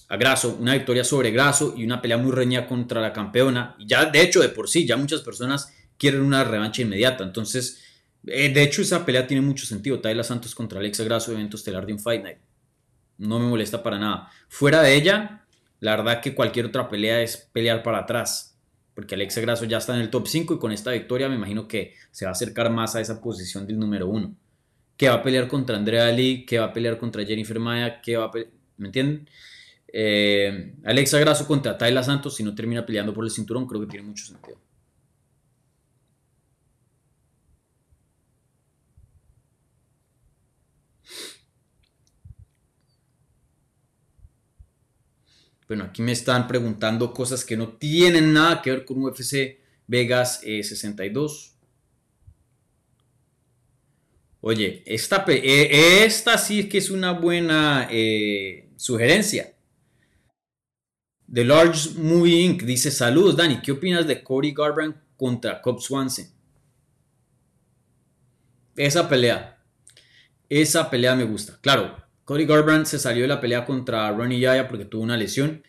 a 0.09 0.17
Grasso, 0.17 0.57
una 0.59 0.73
victoria 0.73 1.03
sobre 1.03 1.31
Grasso 1.31 1.73
y 1.77 1.85
una 1.85 2.01
pelea 2.01 2.17
muy 2.17 2.31
reñida 2.31 2.67
contra 2.67 3.01
la 3.01 3.13
campeona. 3.13 3.75
Ya, 3.85 4.05
de 4.05 4.21
hecho, 4.21 4.41
de 4.41 4.49
por 4.49 4.69
sí, 4.69 4.85
ya 4.85 4.97
muchas 4.97 5.21
personas 5.21 5.73
quieren 5.97 6.21
una 6.21 6.43
revancha 6.43 6.81
inmediata. 6.81 7.23
Entonces, 7.23 7.81
eh, 8.27 8.53
de 8.53 8.63
hecho, 8.63 8.81
esa 8.81 9.05
pelea 9.05 9.27
tiene 9.27 9.41
mucho 9.41 9.65
sentido. 9.65 9.99
Tayla 9.99 10.23
Santos 10.23 10.55
contra 10.55 10.79
Alexa 10.79 11.03
Grasso, 11.03 11.31
evento 11.31 11.57
estelar 11.57 11.85
de 11.85 11.93
un 11.93 11.99
Fight 11.99 12.23
Night. 12.23 12.37
No 13.17 13.39
me 13.39 13.47
molesta 13.47 13.83
para 13.83 13.99
nada. 13.99 14.29
Fuera 14.47 14.81
de 14.81 14.95
ella, 14.95 15.45
la 15.79 15.95
verdad 15.95 16.21
que 16.21 16.33
cualquier 16.33 16.65
otra 16.67 16.89
pelea 16.89 17.21
es 17.21 17.37
pelear 17.37 17.83
para 17.83 17.99
atrás. 17.99 18.57
Porque 18.93 19.15
Alexa 19.15 19.41
Grasso 19.41 19.65
ya 19.65 19.77
está 19.77 19.95
en 19.95 20.01
el 20.01 20.09
top 20.09 20.27
5 20.27 20.53
y 20.53 20.59
con 20.59 20.71
esta 20.71 20.91
victoria 20.91 21.27
me 21.27 21.35
imagino 21.35 21.67
que 21.67 21.95
se 22.11 22.25
va 22.25 22.29
a 22.29 22.33
acercar 22.33 22.69
más 22.69 22.95
a 22.95 23.01
esa 23.01 23.21
posición 23.21 23.65
del 23.65 23.79
número 23.79 24.07
1. 24.07 24.35
Que 24.95 25.09
va 25.09 25.15
a 25.15 25.23
pelear 25.23 25.47
contra 25.47 25.75
Andrea 25.75 26.11
Lee, 26.11 26.45
que 26.45 26.59
va 26.59 26.65
a 26.65 26.73
pelear 26.73 26.97
contra 26.97 27.25
Jennifer 27.25 27.59
Maya, 27.59 28.01
que 28.01 28.17
va 28.17 28.25
a 28.25 28.31
¿Me 28.77 28.87
entienden? 28.87 29.27
Eh, 29.87 30.73
Alexa 30.83 31.19
Grasso 31.19 31.45
contra 31.45 31.77
Tayla 31.77 32.03
Santos, 32.03 32.35
si 32.35 32.43
no 32.43 32.55
termina 32.55 32.85
peleando 32.85 33.13
por 33.13 33.23
el 33.23 33.31
cinturón, 33.31 33.67
creo 33.67 33.81
que 33.81 33.87
tiene 33.87 34.07
mucho 34.07 34.25
sentido. 34.25 34.57
Bueno, 45.73 45.85
aquí 45.85 46.03
me 46.03 46.11
están 46.11 46.47
preguntando 46.47 47.15
cosas 47.15 47.43
que 47.43 47.57
no 47.57 47.69
tienen 47.69 48.31
nada 48.31 48.61
que 48.61 48.69
ver 48.69 48.85
con 48.85 49.03
UFC 49.03 49.57
Vegas 49.87 50.41
62. 50.41 51.47
Eh, 51.47 51.67
Oye, 54.41 54.83
esta, 54.85 55.25
eh, 55.29 56.03
esta 56.05 56.37
sí 56.37 56.69
que 56.69 56.77
es 56.77 56.91
una 56.91 57.13
buena 57.13 57.87
eh, 57.89 58.69
sugerencia. 58.75 59.55
The 61.33 61.43
Large 61.43 61.97
Movie 61.97 62.41
Inc. 62.41 62.61
dice: 62.61 62.91
Saludos, 62.91 63.35
Dani. 63.35 63.59
¿Qué 63.59 63.71
opinas 63.71 64.05
de 64.05 64.21
Cody 64.21 64.53
Garbrandt 64.53 64.97
contra 65.17 65.59
Cobb 65.59 65.81
Swanson? 65.81 66.27
Esa 68.75 69.09
pelea. 69.09 69.59
Esa 70.47 70.87
pelea 70.91 71.15
me 71.15 71.23
gusta. 71.23 71.57
Claro, 71.61 72.02
Cody 72.25 72.45
Garbrandt 72.45 72.87
se 72.87 72.99
salió 72.99 73.23
de 73.23 73.27
la 73.27 73.41
pelea 73.41 73.65
contra 73.65 74.11
Ronnie 74.11 74.39
Yaya 74.39 74.67
porque 74.67 74.85
tuvo 74.85 75.03
una 75.03 75.17
lesión. 75.17 75.63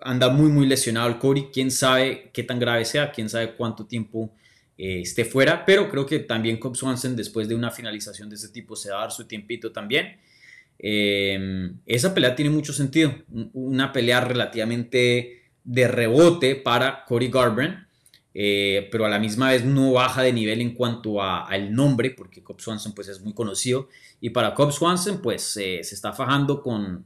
Anda 0.00 0.28
muy, 0.30 0.50
muy 0.50 0.66
lesionado 0.66 1.08
el 1.08 1.18
Cody. 1.18 1.48
Quién 1.52 1.70
sabe 1.70 2.30
qué 2.32 2.42
tan 2.42 2.58
grave 2.58 2.84
sea, 2.84 3.12
quién 3.12 3.28
sabe 3.28 3.54
cuánto 3.54 3.86
tiempo 3.86 4.34
eh, 4.76 5.00
esté 5.02 5.24
fuera. 5.24 5.64
Pero 5.64 5.88
creo 5.88 6.06
que 6.06 6.20
también 6.20 6.58
Cobb 6.58 6.74
Swanson, 6.74 7.14
después 7.14 7.48
de 7.48 7.54
una 7.54 7.70
finalización 7.70 8.28
de 8.28 8.36
ese 8.36 8.48
tipo, 8.48 8.74
se 8.74 8.90
va 8.90 8.98
a 8.98 9.00
dar 9.02 9.12
su 9.12 9.26
tiempito 9.26 9.70
también. 9.70 10.18
Em, 10.78 11.78
esa 11.86 12.14
pelea 12.14 12.34
tiene 12.34 12.50
mucho 12.50 12.72
sentido. 12.72 13.14
Una 13.52 13.92
pelea 13.92 14.22
relativamente 14.22 15.42
de 15.62 15.88
rebote 15.88 16.56
para 16.56 17.04
Cody 17.04 17.28
Garbrandt. 17.28 17.89
Eh, 18.32 18.88
pero 18.92 19.06
a 19.06 19.08
la 19.08 19.18
misma 19.18 19.50
vez 19.50 19.64
no 19.64 19.92
baja 19.92 20.22
de 20.22 20.32
nivel 20.32 20.60
en 20.60 20.74
cuanto 20.74 21.22
al 21.22 21.74
nombre, 21.74 22.10
porque 22.10 22.42
Cobb 22.42 22.60
Swanson 22.60 22.94
pues, 22.94 23.08
es 23.08 23.20
muy 23.20 23.32
conocido. 23.32 23.88
Y 24.20 24.30
para 24.30 24.54
Cobb 24.54 24.72
Swanson, 24.72 25.20
pues 25.20 25.42
se 25.42 25.80
está 25.80 26.12
fajando 26.12 26.62
con, 26.62 27.04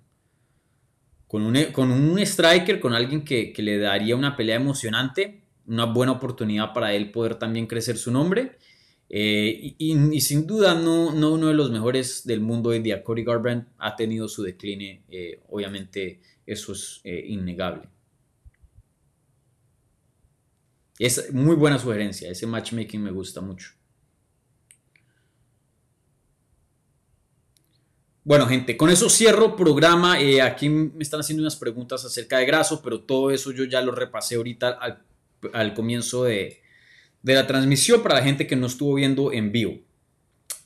con 1.26 1.42
un, 1.42 1.56
con 1.72 1.90
un 1.90 2.18
striker, 2.18 2.80
con 2.80 2.92
alguien 2.92 3.24
que, 3.24 3.52
que, 3.52 3.62
le 3.62 3.78
daría 3.78 4.16
una 4.16 4.36
pelea 4.36 4.56
emocionante, 4.56 5.42
una 5.66 5.86
buena 5.86 6.12
oportunidad 6.12 6.72
para 6.72 6.92
él 6.94 7.10
poder 7.10 7.36
también 7.36 7.66
crecer 7.66 7.96
su 7.96 8.10
nombre. 8.10 8.58
Eh, 9.16 9.74
y, 9.78 10.20
sin 10.20 10.46
duda 10.46 10.74
no, 10.74 11.12
no, 11.12 11.34
uno 11.34 11.48
de 11.48 11.54
los 11.54 11.70
mejores 11.70 12.26
del 12.26 12.40
mundo 12.40 12.70
hoy 12.70 12.80
día. 12.80 13.02
Cody 13.04 13.22
Garbrandt 13.22 13.68
ha 13.78 13.94
tenido 13.96 14.28
su 14.28 14.42
decline, 14.42 15.02
eh, 15.08 15.40
obviamente 15.50 16.20
eso 16.46 16.72
es 16.72 17.00
eh, 17.04 17.24
innegable. 17.28 17.88
Es 20.98 21.32
muy 21.32 21.56
buena 21.56 21.78
sugerencia, 21.78 22.30
ese 22.30 22.46
matchmaking 22.46 23.02
me 23.02 23.10
gusta 23.10 23.40
mucho. 23.40 23.70
Bueno, 28.22 28.46
gente, 28.46 28.76
con 28.76 28.88
eso 28.88 29.10
cierro 29.10 29.54
programa. 29.54 30.16
aquí 30.42 30.68
me 30.68 31.02
están 31.02 31.20
haciendo 31.20 31.42
unas 31.42 31.56
preguntas 31.56 32.04
acerca 32.04 32.38
de 32.38 32.46
Graso, 32.46 32.80
pero 32.82 33.00
todo 33.02 33.30
eso 33.30 33.52
yo 33.52 33.64
ya 33.64 33.82
lo 33.82 33.92
repasé 33.92 34.36
ahorita 34.36 34.70
al, 34.70 35.02
al 35.52 35.74
comienzo 35.74 36.24
de, 36.24 36.62
de 37.22 37.34
la 37.34 37.46
transmisión 37.46 38.02
para 38.02 38.16
la 38.16 38.22
gente 38.22 38.46
que 38.46 38.56
no 38.56 38.66
estuvo 38.66 38.94
viendo 38.94 39.32
en 39.32 39.52
vivo. 39.52 39.78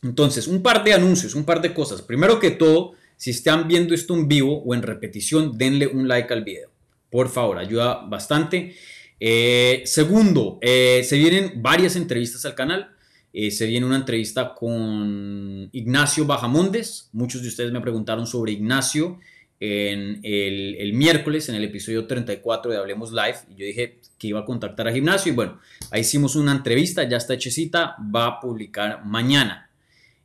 Entonces, 0.03 0.47
un 0.47 0.63
par 0.63 0.85
de 0.85 0.93
anuncios, 0.93 1.35
un 1.35 1.45
par 1.45 1.61
de 1.61 1.75
cosas. 1.75 2.03
Primero 2.03 2.39
que 2.39 2.51
todo, 2.51 2.93
si 3.17 3.31
están 3.31 3.67
viendo 3.67 3.95
esto 3.95 4.15
en 4.15 4.29
vivo 4.29 4.63
o 4.63 4.75
en 4.75 4.83
repetición, 4.83 5.59
denle 5.59 5.87
un 5.87 6.07
like 6.07 6.33
al 6.33 6.45
video. 6.45 6.71
Por 7.11 7.29
favor, 7.29 7.59
ayuda 7.59 8.07
bastante. 8.07 8.77
Eh, 9.21 9.83
segundo, 9.85 10.59
eh, 10.61 11.03
se 11.05 11.17
vienen 11.17 11.63
varias 11.63 11.97
entrevistas 11.97 12.45
al 12.45 12.55
canal. 12.55 12.91
Eh, 13.33 13.51
se 13.51 13.67
viene 13.67 13.87
una 13.87 13.97
entrevista 13.97 14.55
con 14.55 15.69
Ignacio 15.73 16.25
Bajamondes. 16.25 17.11
Muchos 17.13 17.43
de 17.43 17.49
ustedes 17.49 17.73
me 17.73 17.81
preguntaron 17.81 18.27
sobre 18.27 18.53
Ignacio 18.53 19.19
en 19.61 20.21
el, 20.23 20.93
miércoles, 20.93 21.49
en 21.49 21.57
el 21.57 21.65
episodio 21.65 22.07
34 22.07 22.71
de 22.71 22.79
Hablemos 22.79 23.13
Live. 23.13 23.39
Y 23.51 23.61
yo 23.61 23.67
dije 23.67 23.99
que 24.19 24.29
iba 24.29 24.41
a 24.41 24.45
contactar 24.45 24.89
a 24.89 24.93
Gimnasio 24.93 25.33
y 25.33 25.35
bueno, 25.35 25.61
ahí 25.91 26.03
hicimos 26.03 26.37
una 26.37 26.53
entrevista, 26.53 27.09
ya 27.09 27.17
está 27.17 27.35
hechecita, 27.35 27.97
va 28.15 28.27
a 28.27 28.41
publicar 28.41 29.05
mañana. 29.05 29.71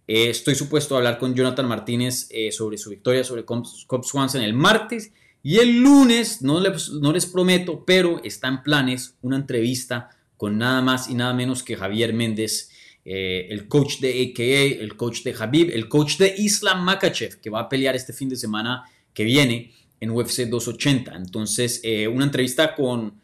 Estoy 0.06 0.56
supuesto 0.56 0.96
a 0.96 0.98
hablar 0.98 1.18
con 1.18 1.34
Jonathan 1.34 1.68
Martínez 1.68 2.30
sobre 2.52 2.78
su 2.78 2.90
victoria 2.90 3.24
sobre 3.24 3.46
Cobb 3.46 4.04
Swanson 4.04 4.42
el 4.42 4.54
martes 4.54 5.14
y 5.44 5.58
el 5.58 5.82
lunes, 5.82 6.42
no 6.42 6.62
les, 6.62 7.26
prometo, 7.26 7.84
pero 7.86 8.24
está 8.24 8.48
en 8.48 8.64
planes 8.64 9.18
una 9.22 9.36
entrevista 9.36 10.10
con 10.38 10.58
nada 10.58 10.82
más 10.82 11.10
y 11.10 11.16
nada 11.16 11.34
menos 11.34 11.64
que 11.64 11.76
Javier 11.76 12.14
Méndez, 12.14 12.72
eh, 13.04 13.48
el 13.50 13.68
coach 13.68 14.00
de 14.00 14.32
AKA, 14.32 14.82
el 14.82 14.96
coach 14.96 15.24
de 15.24 15.36
Habib, 15.38 15.70
el 15.74 15.90
coach 15.90 16.18
de 16.18 16.34
Islam 16.38 16.86
Makachev, 16.86 17.42
que 17.42 17.50
va 17.50 17.60
a 17.60 17.70
pelear 17.70 17.94
este 17.94 18.14
fin 18.14 18.30
de 18.30 18.38
semana 18.38 18.84
que 19.14 19.26
viene 19.26 19.74
en 20.00 20.12
UFC 20.12 20.48
280. 20.50 21.16
Entonces, 21.16 21.82
eh, 21.84 22.08
una 22.08 22.26
entrevista 22.26 22.74
con, 22.74 23.20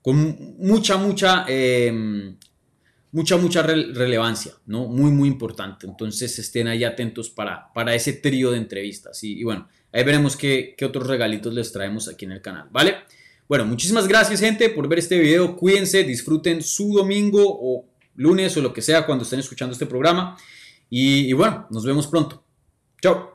con 0.00 0.56
mucha, 0.58 0.96
mucha, 0.96 1.44
em, 1.48 2.36
mucha, 3.12 3.36
mucha 3.36 3.62
relevancia, 3.62 4.52
¿no? 4.66 4.86
Muy, 4.86 5.10
muy 5.10 5.28
importante. 5.28 5.86
Entonces, 5.86 6.38
estén 6.38 6.68
ahí 6.68 6.84
atentos 6.84 7.30
para, 7.30 7.72
para 7.72 7.94
ese 7.94 8.12
trío 8.12 8.50
de 8.50 8.58
entrevistas. 8.58 9.22
Y, 9.24 9.42
bueno, 9.44 9.68
ahí 9.94 10.04
veremos 10.04 10.36
qué, 10.36 10.76
otros 10.84 11.06
regalitos 11.06 11.54
les 11.54 11.72
traemos 11.72 12.08
aquí 12.08 12.26
en 12.26 12.32
el 12.32 12.42
canal, 12.42 12.68
¿vale? 12.70 12.96
Bueno, 13.48 13.64
muchísimas 13.64 14.08
gracias, 14.08 14.40
gente, 14.40 14.68
por 14.70 14.88
ver 14.88 14.98
este 14.98 15.18
video. 15.18 15.56
Cuídense, 15.56 16.02
disfruten 16.04 16.62
su 16.62 16.92
domingo 16.92 17.42
o 17.46 17.86
lunes 18.16 18.56
o 18.56 18.62
lo 18.62 18.72
que 18.72 18.82
sea 18.82 19.06
cuando 19.06 19.24
estén 19.24 19.40
escuchando 19.40 19.72
este 19.72 19.86
programa. 19.86 20.36
y 20.90 21.32
bueno, 21.32 21.66
nos 21.70 21.84
vemos 21.84 22.06
pronto. 22.06 22.44
Chao. 23.00 23.34